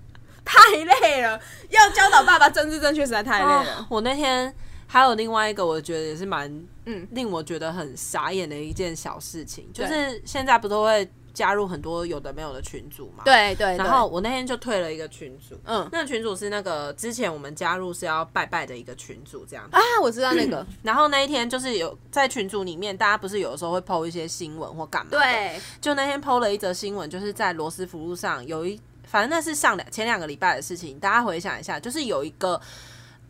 [0.44, 3.72] 太累了，要教导爸爸政治正确实在太累了。
[3.72, 4.54] 啊我那天
[4.86, 6.50] 还有另外一个，我觉得也是蛮
[6.84, 13.24] 嗯令我觉得很傻眼的一件小事情，就是现在不都会加入很多有的没有的群组嘛？。
[13.24, 19.68] 对对，然后我那天就退了一个群组，嗯那个群组是那个之前我们加入是要拜拜的一个群组这样。
[19.70, 32.60] 啊，我知道那个，然后那一天就是有在群组里面，大家不是有的时候会 PO 一些新闻或干嘛？，对，就那天 PO 了一则新闻，就是在罗斯福路上有一，反正那是上两前两个礼拜的事情，大家回想一下，就是有一个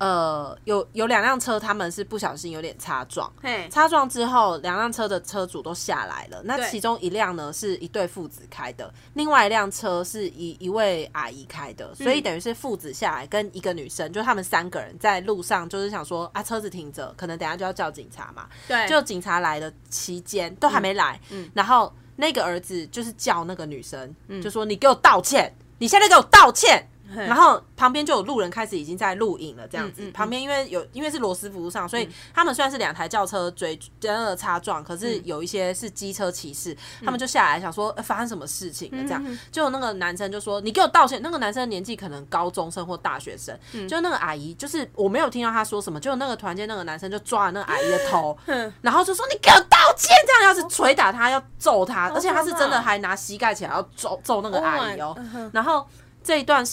[0.00, 6.40] 呃，有有两辆车，他们是不小心有点擦撞，嘿，擦撞之后，两辆车的车主都下来了。
[6.44, 18.48] 那其中一辆呢是一对父子开的，另外一辆车是一一位阿姨开的，所嗯以等于是父子下来跟一个女生，就他们三个人在路上，就是想说啊，车子停着，可能等下就要叫警察嘛。
[18.66, 21.20] 对，就警察来的期间都还没来，
[21.52, 26.86] 然后那个儿子就是叫那个女生，就说你给我道歉，你现在给我道歉。
[27.14, 30.02] 然后旁边就有路人开始已经在录影了，这样子。
[30.02, 30.12] 嗯嗯嗯。
[30.12, 39.24] 旁边因为有因为是罗斯福路上，所以他们虽然是两台轿车追真的擦撞，可是有一些是机车骑士，他们就下来想说、呃发生什么事情了这样。
[39.52, 41.20] 就那个男生就说你给我道歉。
[41.22, 43.56] 那个男生的年纪可能高中生或大学生，
[43.86, 48.36] 就那个阿姨就是我没有听到他说什么，就那个团建那个男生就抓了那个阿姨的头，
[48.80, 55.14] 然后就说你给我道歉，这样要是捶打他要揍他，而且他是真的还拿膝盖起来要揍揍那个阿姨哦。
[55.34, 55.50] Oh。
[55.52, 55.86] 然后
[56.22, 56.64] 这一段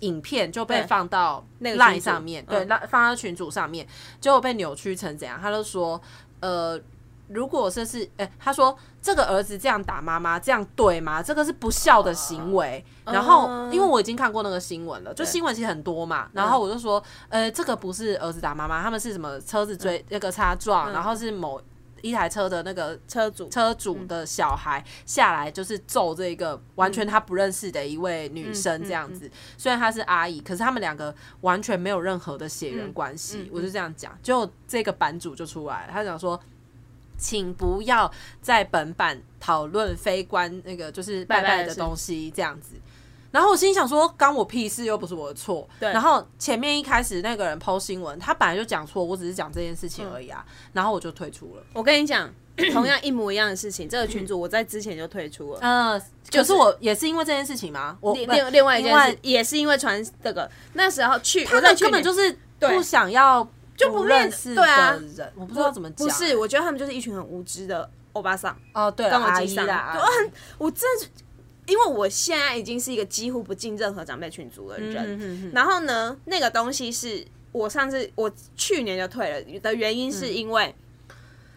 [0.00, 3.86] 影片就被放到那个 Line 群上面，嗯对，拉放到群组上面，
[4.20, 5.38] 结果被扭曲成怎样？
[5.40, 6.00] 他就说，
[6.40, 6.80] 呃。
[7.28, 11.22] 如果这是，哎、他说这个儿子这样打妈妈，这样对吗？
[11.22, 12.84] 这个是不孝的行为。
[13.06, 16.28] 然后，因为我已经看过那个新闻了，就新闻其实很多嘛。
[16.34, 21.58] 然后我就说，呃，这个不是儿子打妈妈，他们是什么车子追那个擦撞，然后是某
[22.02, 29.30] 一台车的那个车主车主的小孩下来，就是揍这个完全他不认识的一位女生这样子。
[29.56, 33.48] 虽然她是阿姨，可是他们两个完全没有任何的血缘关系。
[33.50, 36.38] 我就这样讲，就这个版主就出来了，他讲说。
[37.18, 42.74] 请不要在本版讨论非关那个就是拜拜的东西这样子。
[43.32, 45.68] 然后我心里想说，干我屁事，又不是我的错。
[45.80, 50.44] 对然后前面一开始那个人抛新闻，他本来就讲错，我只是讲这件事情而已啊。
[50.72, 51.62] 然后我就退出了。
[51.72, 52.30] 我跟你讲，
[52.72, 55.58] 同样一模一样的事情，这个群主我在之前就退出了。
[55.62, 57.96] 嗯，就是我也是因为这件事情吗？
[58.00, 66.06] 我另另另外一件事也是因为传这个，那时候去他们根本就是不想要就不认认识对啊的人，我不知道怎么讲。
[66.06, 71.10] 不是，我觉得他们就是一群很无知的欧巴桑，哦，对了，跟我阿姨啦，我很我真的是，
[71.72, 80.74] 因为我现在已经是一个几乎不进任何长辈群组的人，然后呢，那个东西是我上次我去年就退了的原因，是因为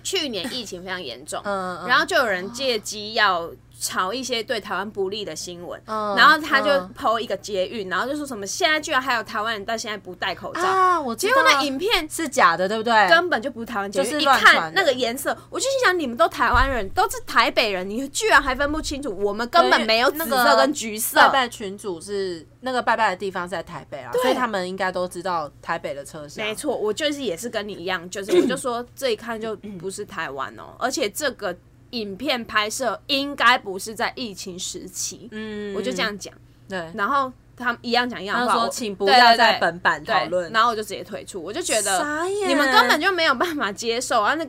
[0.03, 13.09] 去年疫情非常严重，然后就有人借机要炒一些对台湾不利的新闻，嗯然后他就嗯抛一个捷运，然后就说什么现在居然还有台湾人到现在不戴口罩，啊，我结结果那影片是假的，对不对？
[13.09, 21.17] 根本就不是台湾捷运，就是一看那个颜色，我就心想你们都台湾人，都是台北人，你居然还分不清楚，我们根本没有紫那个色跟橘色。
[21.17, 26.45] 拜拜群主是那个拜拜的地方是在台北啊，所以他们应该都知道台北的车厢。
[26.45, 31.55] 没错，我就是也是跟你一样，就是我就说这一看就不是台湾哦，而且这个
[31.91, 35.73] 影片拍摄应该不是在疫情时期，嗯。
[35.75, 36.33] 我就这样讲，
[36.67, 36.91] 对。
[36.95, 42.03] 然后他们一样讲一样的话，说请不要在本版讨论，然后我就直接退出，我就觉得
[42.47, 44.33] 你们根本就没有办法接受啊！
[44.35, 44.45] 那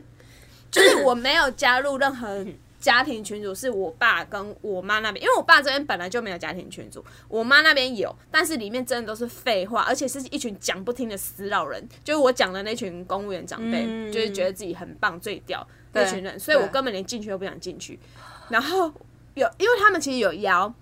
[0.69, 2.45] 就是我没有加入任何
[2.79, 14.11] 家庭群组，是我爸跟我妈那边，因为我爸这边本来就没有家庭群组，我妈那边有，但是里面真的都是废话，而且是一群讲不听的死老人，就是我讲的那群公务员长辈，嗯。
[14.11, 15.65] 就是觉得自己很棒最屌
[15.97, 17.99] 那群人，所以我根本连进去都不想进去。
[18.49, 18.91] 然后
[19.33, 20.73] 有，因为他们其实有邀。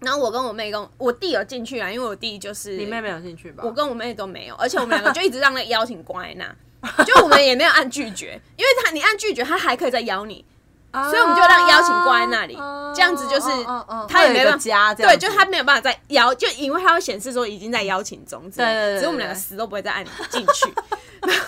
[0.00, 3.64] 然后我跟我妹跟我弟有进去啊，因为我弟就是你妹妹有进去吧？
[3.66, 10.44] 我跟我妹都没有，而且我们两个 就一直让那个邀请挂在那，就我们也没有按拒绝， 因为他你按拒绝，他还可以再邀你，
[10.92, 12.54] 所以我们就让邀请挂在那里，
[12.94, 13.50] 这样子就是
[14.08, 20.72] 他也没办法加，对，就他没有办法再邀，就因为他会显示说已经在邀请中，对对对，只是我们两个死都不会再按进去。
[21.22, 21.46] 然 后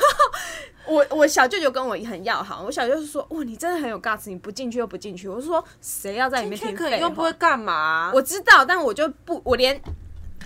[0.91, 5.29] 我我小舅舅跟我很要好，我小舅舅说哇，你真的很有 guts，你不进去又不进去。
[5.29, 8.11] 我说谁要在里面听废又不会干嘛？
[8.13, 9.81] 我知道，但我就不，我连。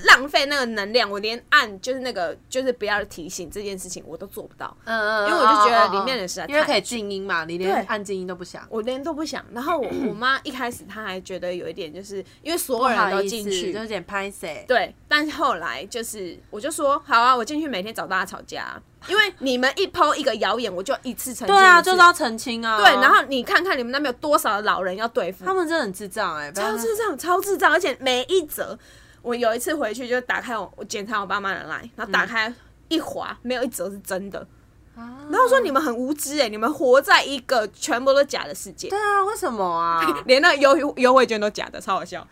[0.02, 9.44] 浪费那个能量，我连按就是那个就是不要提醒这件事情我都做不到，嗯嗯，因为我就觉得里面的实在因为可以静音嘛，你连按静音都不想，我连都不想。
[9.52, 14.94] 然后我我妈一开始她还觉得有一点，就是因为所有人都进去，就有点拍摄，对。
[15.08, 22.78] 但是后来就是我就说好啊，我进去每天找大家吵架，因为你们一抛一个谣言，我就一次澄清，对啊，就是要澄清啊。
[22.78, 28.76] 对，然后你看看你们那边有多少的老人要对付，他们真的很智障哎，超智障，超智障，而且每一则。
[29.24, 32.52] 我有一次回去就打开我我检查我爸妈的 line，然后打开
[32.88, 34.46] 一划，没有一则是真的。
[34.94, 38.90] 然后说你们很无知哎，你们活在一个全部都假的世界。
[38.90, 39.98] 对啊，为什么啊？
[40.26, 42.28] 连那优优惠券都假的，超好笑啊！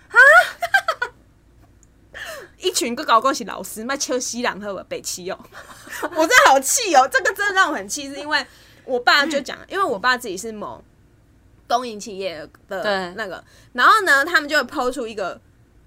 [2.61, 5.38] 一群个高高起老师卖秋西兰和我北七哦，
[6.14, 7.09] 我真的好气哦！
[7.11, 8.47] 这个真的让我很气，是因为
[8.84, 10.84] 我爸就讲，因为我爸自己是某
[11.66, 15.40] 公营企业的那个，然后呢，他们就会抛出一个。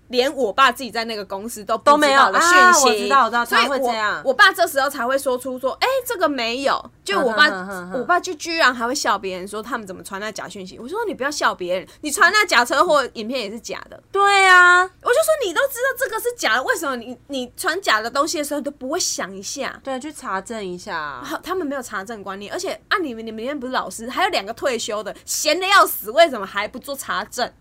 [0.10, 4.22] 连我爸自己在那个公司都都没有的讯息，我知道，我知道，所以会这样。
[4.24, 7.45] 我爸这时候才会说出说：“哎，这个没有。”就我爸，
[7.93, 10.80] 我爸就居然还会笑别人说他们怎么传那假讯息。
[10.80, 19.80] 我说：“你不要笑别人，你传那假车祸影片也是假的。”对啊，我就说你都知道这个是假的，为什么你你传假的东西的时候都不会想一下？
[19.84, 21.24] 对，去查证一下。
[21.43, 27.51] 他们没有查证观念，而且按你们你们那边不是老师，还有两个退休的，闲的要死，为什么还不做查证？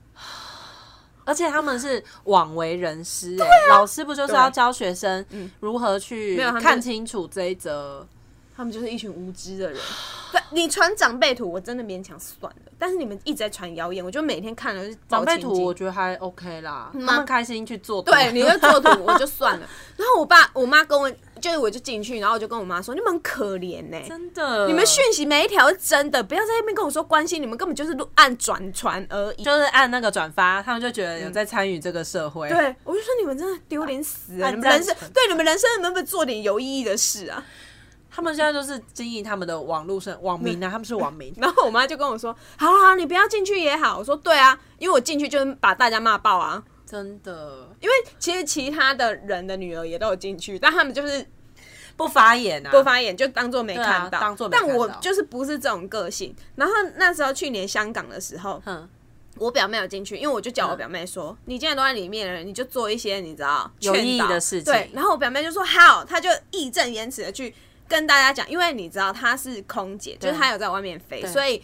[1.25, 5.25] 而且他们是枉为人师，哎，老师不就是要教学生
[5.61, 8.07] 如何去看清楚这一则？
[8.57, 9.81] 他们就是一群无知的人。
[10.51, 12.73] 你传长辈图，我真的勉强算了。
[12.79, 18.01] 但是你们一直在传谣言，我就每天看了长辈图，我觉得还 OK 啦，他们开心去做。
[18.03, 19.67] 对，你会做图，我就算了。
[19.99, 21.11] 然后我爸我妈跟我，
[21.45, 32.49] 就是我就进去，然后我就跟我妈说：“你们很可怜呢，真的，你们讯息每一条是真的，不要在那边跟我说关心，你们根本就是按转传而已，就是按那个转发，他们就觉得有在参与这个社会。
[32.49, 37.45] 对，我就说你们真的丢脸死了，你们人生对你们人生能不能做点有意义的事啊？”
[38.11, 41.35] 他们现在就是经营他们的网络生网民啊，他们是网民。
[41.37, 47.69] 然后我妈就跟我说：“好好，你不要进去也好。”我说：“对啊，因为我进去就是把大家骂爆啊，真的。
[47.81, 51.27] 因为其实其他的人的女儿也都有进去，但他们就是
[51.97, 54.49] 不发言啊，不发言就当做没看到，当做。
[54.49, 56.35] 但我就是不是这种个性。
[56.57, 58.63] 然后那时候去年香港的时候，
[59.37, 64.91] 我表妹有进去，因为我就叫我表妹说：“你既然都在里面了，你就做一些你知道有意义的事情。”对。
[64.93, 67.55] 然后我表妹就说：“好。”她就义正言辞的去。
[67.87, 71.63] 跟大家讲，因为你知道她是空姐，就是她有在外面飞，所以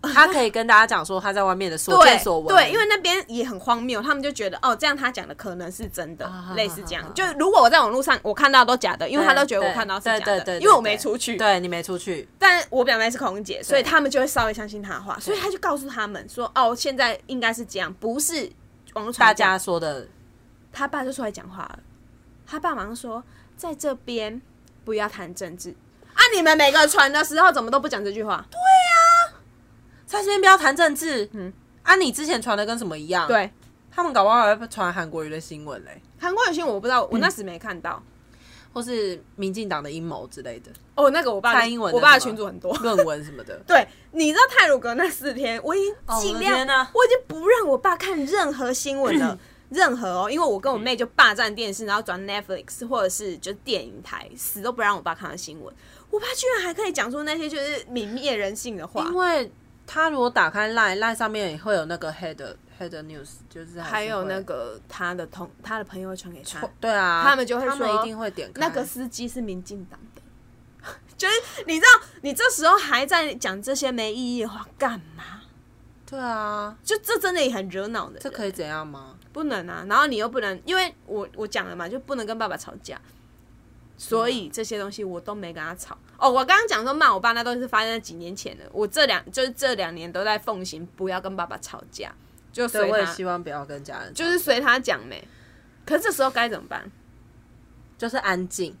[0.14, 2.48] 她可以跟大家讲说他在外面的所见所闻。
[2.54, 7.12] 对，因为那边也很荒谬，他们就觉得哦，这样他讲的可能是真的，类似这样。
[7.14, 12.28] 就如果我在网络上我看到都假的，因为他都觉得我看到是假的，因为我没出去，对你没出去。
[12.38, 18.50] 但我表妹是空姐，所以他们就会稍微相信他的话，所以他就告诉他们说哦，现在应该是这样，不是
[18.94, 20.06] 网络大家说的。
[20.72, 21.78] 他爸就出来讲话了，
[22.46, 23.22] 他爸马上说
[23.56, 24.40] 在这边。
[24.84, 25.68] 不要谈政治
[26.14, 26.20] 啊！
[26.34, 28.42] 你们每个传的时候怎么都不讲这句话？
[28.50, 28.97] 对呀，
[30.08, 31.28] 在这边不要谈政治。
[31.32, 31.52] 嗯，
[31.82, 33.28] 啊，你之前传的跟什么一样？
[33.28, 33.50] 对，
[33.90, 36.00] 他们搞不好还传韩国语的新闻嘞。
[36.18, 38.02] 韩国语新闻我不知道，我那时没看到，
[38.72, 40.72] 或是民进党的阴谋之类的。
[40.94, 43.60] 哦，那个我爸蔡英文，我爸的群主很多论文什么的。
[43.68, 49.38] 对，你知道泰鲁格那四天，我已经尽量，我已经不让我爸看任何新闻了。
[49.68, 55.74] 任何哦，因为我跟我妹就霸占电视，然后转 Netflix 或者是就电影台，死都不让我爸看到新闻。
[56.08, 59.04] 我爸居然还可以讲出那些就是泯灭人性的话。
[59.04, 59.52] 因为
[59.90, 62.36] 他如果打开 Line Line 上面也会有那个 Head
[62.78, 71.34] Head News，就是还有那个他的同他的朋友传给他，对啊，他们就会他们一定会点那个司机是民进党的， 就是
[71.66, 75.24] 你知道，你这时候还在讲这些没意义的话干嘛？
[76.04, 78.18] 对啊，就这真的也很惹恼的。
[78.18, 79.16] 这可以怎样吗？
[79.32, 83.00] 不能啊，然后你又不能，因为我我讲了嘛，就不能跟爸爸吵架，
[83.96, 85.96] 所以这些东西我都没跟他吵。
[86.18, 88.64] 哦，我刚刚讲说骂我爸，那都是发生在几年前的。
[88.72, 92.12] 我这两就是这两年都在奉行不要跟爸爸吵架，
[92.52, 95.26] 就随我也希望不要跟家人，就是随他讲没。
[95.86, 96.90] 可是这时候该怎么办？
[97.96, 98.76] 就是安静，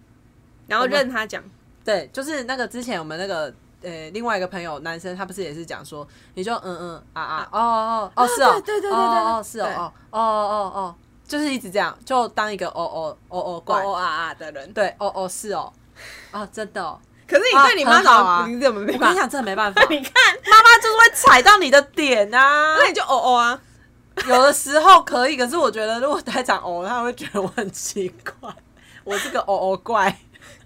[0.66, 1.42] 然后任他讲。
[1.84, 3.54] 对，就是那个之前我们那个。
[3.80, 15.72] 呃，另外一个朋友，男生，他不是也是讲说，你就嗯嗯啊啊，哦哦哦，是哦，对对对对，哦是哦哦哦哦哦，就是一直这样，就当一个哦哦哦哦怪哦啊啊的人，对，哦哦是哦，
[16.32, 16.98] 哦真的，
[17.28, 19.06] 可是你对你妈怎么、很好啊你怎么没办法？
[19.06, 20.12] 我跟你讲，真的没办法， 你看，
[20.50, 22.76] 妈妈就是会踩到你的点啊。
[22.78, 23.60] 那你就哦哦啊，
[24.26, 28.08] 有的时候可以，可是我觉得如果太常哦，他会觉得我很奇
[28.40, 28.50] 怪，
[29.04, 30.16] 我是个哦哦怪。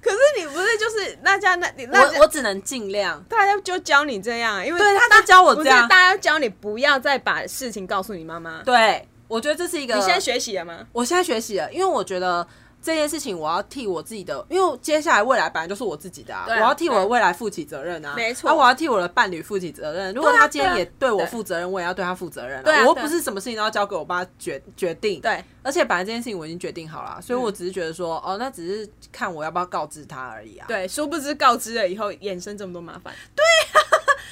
[0.01, 3.23] 可是你不是就是大家那你那我我只能尽量。
[3.29, 5.87] 大家就教你这样，因为对，他就教我这样。
[5.89, 8.63] 大家教你不要再把事情告诉你妈妈。
[8.65, 9.95] 对，我觉得这是一个。
[9.95, 10.87] 你现在学习了吗？
[10.93, 12.47] 我现在学习了，因为我觉得
[12.83, 20.13] 这件事情我要替我自己的，因为接下来未来本来就是我自己的啊，啊我要替我的未来负起责任啊，没错啊，我要替我的伴侣负起责任。
[20.13, 22.63] 如果他今天也对我对负责任，我也要对他负责任啊。
[22.65, 25.21] 对我不是什么事情都要交给我爸决决定。
[25.21, 30.67] 对，而且本来这件事情我已经决定好了，所以我嗯只是觉得说，哦，那只是看我要不要告知他而已啊。
[30.67, 33.15] 对，殊不知告知了以后衍生这么多麻烦。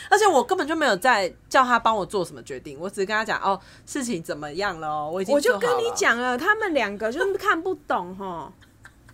[0.09, 8.53] 而且我根本就没有在叫他帮我做什么决定，我只是跟他讲，哦，事情怎么样了哦，我已经我就跟你讲了，他们两个就是看不懂哈。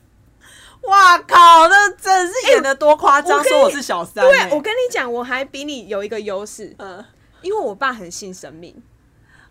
[0.82, 7.04] 哇靠，那真是演的多夸张，说我是小三、对，欸，我跟你讲，我还比你有一个优势，嗯。
[7.42, 8.74] 因为我爸很信神明，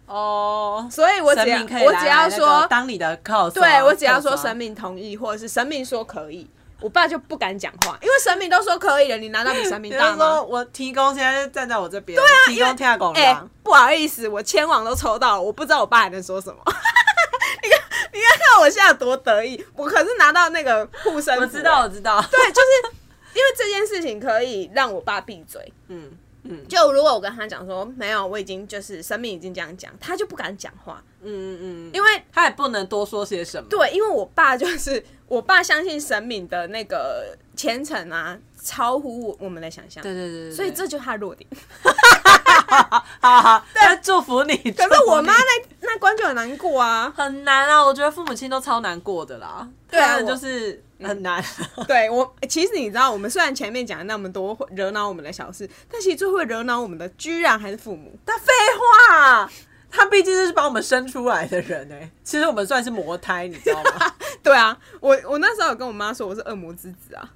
[0.05, 6.49] 哦，所以我只要我只要说，当你的 cos，对我只要说神神明同意，或者是神明说可以，
[6.81, 10.41] 我爸就不敢讲话，因为神明都说可以了，你难道比神明比大吗？
[10.41, 16.57] 我提供现在就站在我这边，对啊，提供跳下拱哎、狼，不好意思，我千网都抽到了，我不知道我爸还能说什么。
[17.63, 17.79] 你看，
[18.13, 22.95] 你看看我现在有多得意，我可是拿到那个护身符，我知道，我知道，对，就是
[23.33, 25.73] 因为这件事情可以让我爸闭嘴。
[25.87, 26.11] 嗯
[26.45, 26.67] 嗯。
[26.67, 41.49] 就如果我跟他讲说没有，我已经就是神明已经这样讲，他就不敢讲话，嗯嗯嗯，因为他也不能多说些什么，对，因为我爸就是我爸相信神明的那个虔诚啊，超乎我我们的想象，对对对对，所以这就是他弱点。
[42.67, 43.63] 好好，
[44.01, 44.55] 祝福你。
[44.55, 51.43] 可是我妈那那关就很难过啊，很难啊，我觉得父母亲都超难过的啦，对啊就是很难，
[51.87, 58.17] 对我，其实你知道，我们虽然前面讲了那么多会惹恼我们的小事，但其实最会惹恼我们的，居然还是父母。
[58.25, 59.49] 他废话。
[59.97, 64.13] 他毕竟就是把我们生出来的人哎、其实我们算是魔胎，你知道吗？
[64.43, 67.31] 对啊，我我那时候有跟我妈说我是恶魔之子啊，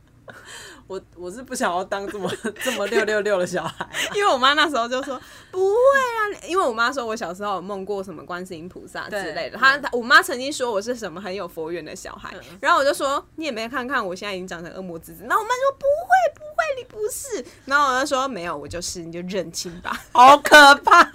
[0.89, 2.27] 我我是不想要当这么
[2.63, 5.21] 这么六六六的小孩、啊， 因为我妈那时候就说
[5.51, 21.07] 不会啊，因为我妈说我小时候有梦过什么观世音菩萨之类的，她她我妈曾经说我是什么很有佛缘的小孩，然后我就说你也没看看我现在已经长成恶魔之子，然后我妈说不会不会你不是，然后我就说没有我就是，你就认清吧， 好可怕！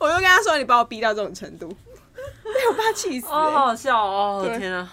[0.00, 1.68] 我就跟她说你把我逼到这种程度，
[2.42, 4.42] 被我爸气死、好好笑哦！
[4.44, 4.58] 对。
[4.58, 4.90] 天啊，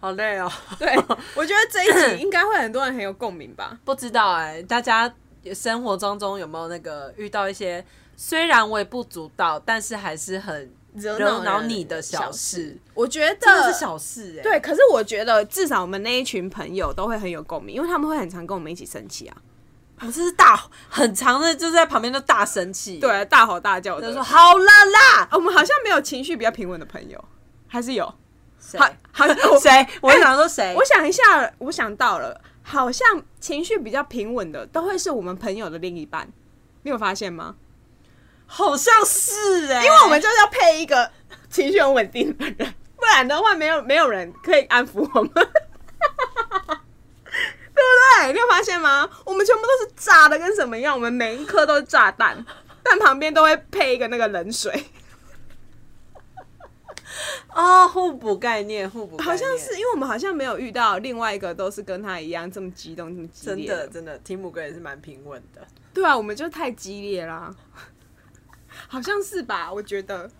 [0.00, 0.50] 好累哦。
[0.78, 0.96] 对，
[1.36, 3.78] 我觉得这一集应该会很多人很有共鸣吧。
[3.84, 5.12] 不知道哎、大家
[5.54, 7.84] 生活当中有没有那个遇到一些
[8.16, 12.76] 虽然微不足道，但是还是很惹惹恼你的小小事？
[12.94, 19.36] 我觉得真的是小事哎、对，可是我觉得至少我们那一群朋友都会很有共鸣，因为他们会很常跟我们一起生气啊，
[20.00, 24.06] 我这是大很长的，就在旁边就大生气。，对，大吼大叫的。
[24.08, 27.22] 就说好了啦，我们好像没有情绪比较平稳的朋友，
[27.66, 28.12] 还是有？
[28.60, 29.26] 谁好，好，
[29.58, 29.86] 谁？
[30.02, 30.74] 我想说谁？
[30.76, 36.30] 我想一下，我想到了，好像情绪比较平稳的都会是我们朋友的另一半，
[36.82, 37.56] 你有发现吗？
[38.46, 41.10] 好像是哎、因为我们就是要配一个
[41.48, 45.44] 情绪很稳定的人，不然的话，没有没有人可以安抚我们， 对
[47.72, 47.90] 不
[48.20, 48.32] 对？
[48.32, 49.08] 你有发现吗？
[49.24, 52.44] 我们全部都是炸的跟什么一样，我们每一颗都是炸弹，
[52.82, 54.84] 但旁边都会配一个那个冷水，
[57.54, 65.60] 哦，互补概念，互补好像是因为我们好像没有遇到另外一个都是跟他一样这么激动、这么激烈真的真的，提姆哥也是蛮平稳的。
[65.92, 67.54] 对啊，我们就太激烈啦，
[68.88, 69.72] 好像是吧？
[69.72, 70.30] 我觉得。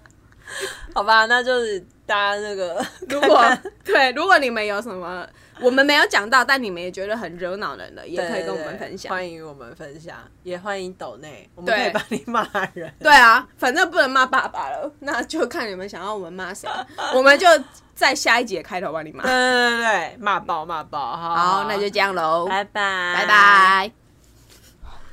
[0.94, 3.40] 好吧，那就是大家那个，如果
[3.84, 5.24] 对，如果你们有什么
[5.62, 9.10] 我们没有讲到但你们也觉得很惹闹人的也可以跟我们分享。
[9.10, 12.92] 欢迎我们分享也欢迎抖内我们可以帮你骂人。
[13.00, 16.68] 对啊反正不能骂爸爸了那就看你们想要我们骂谁。
[17.14, 17.46] 我们就
[17.94, 19.24] 在下一节开头帮你骂。
[19.24, 22.46] 对骂爆骂爆好那就这样喽。
[22.48, 23.14] 拜拜。
[23.14, 23.92] 拜拜。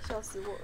[0.07, 0.59] 笑死我了。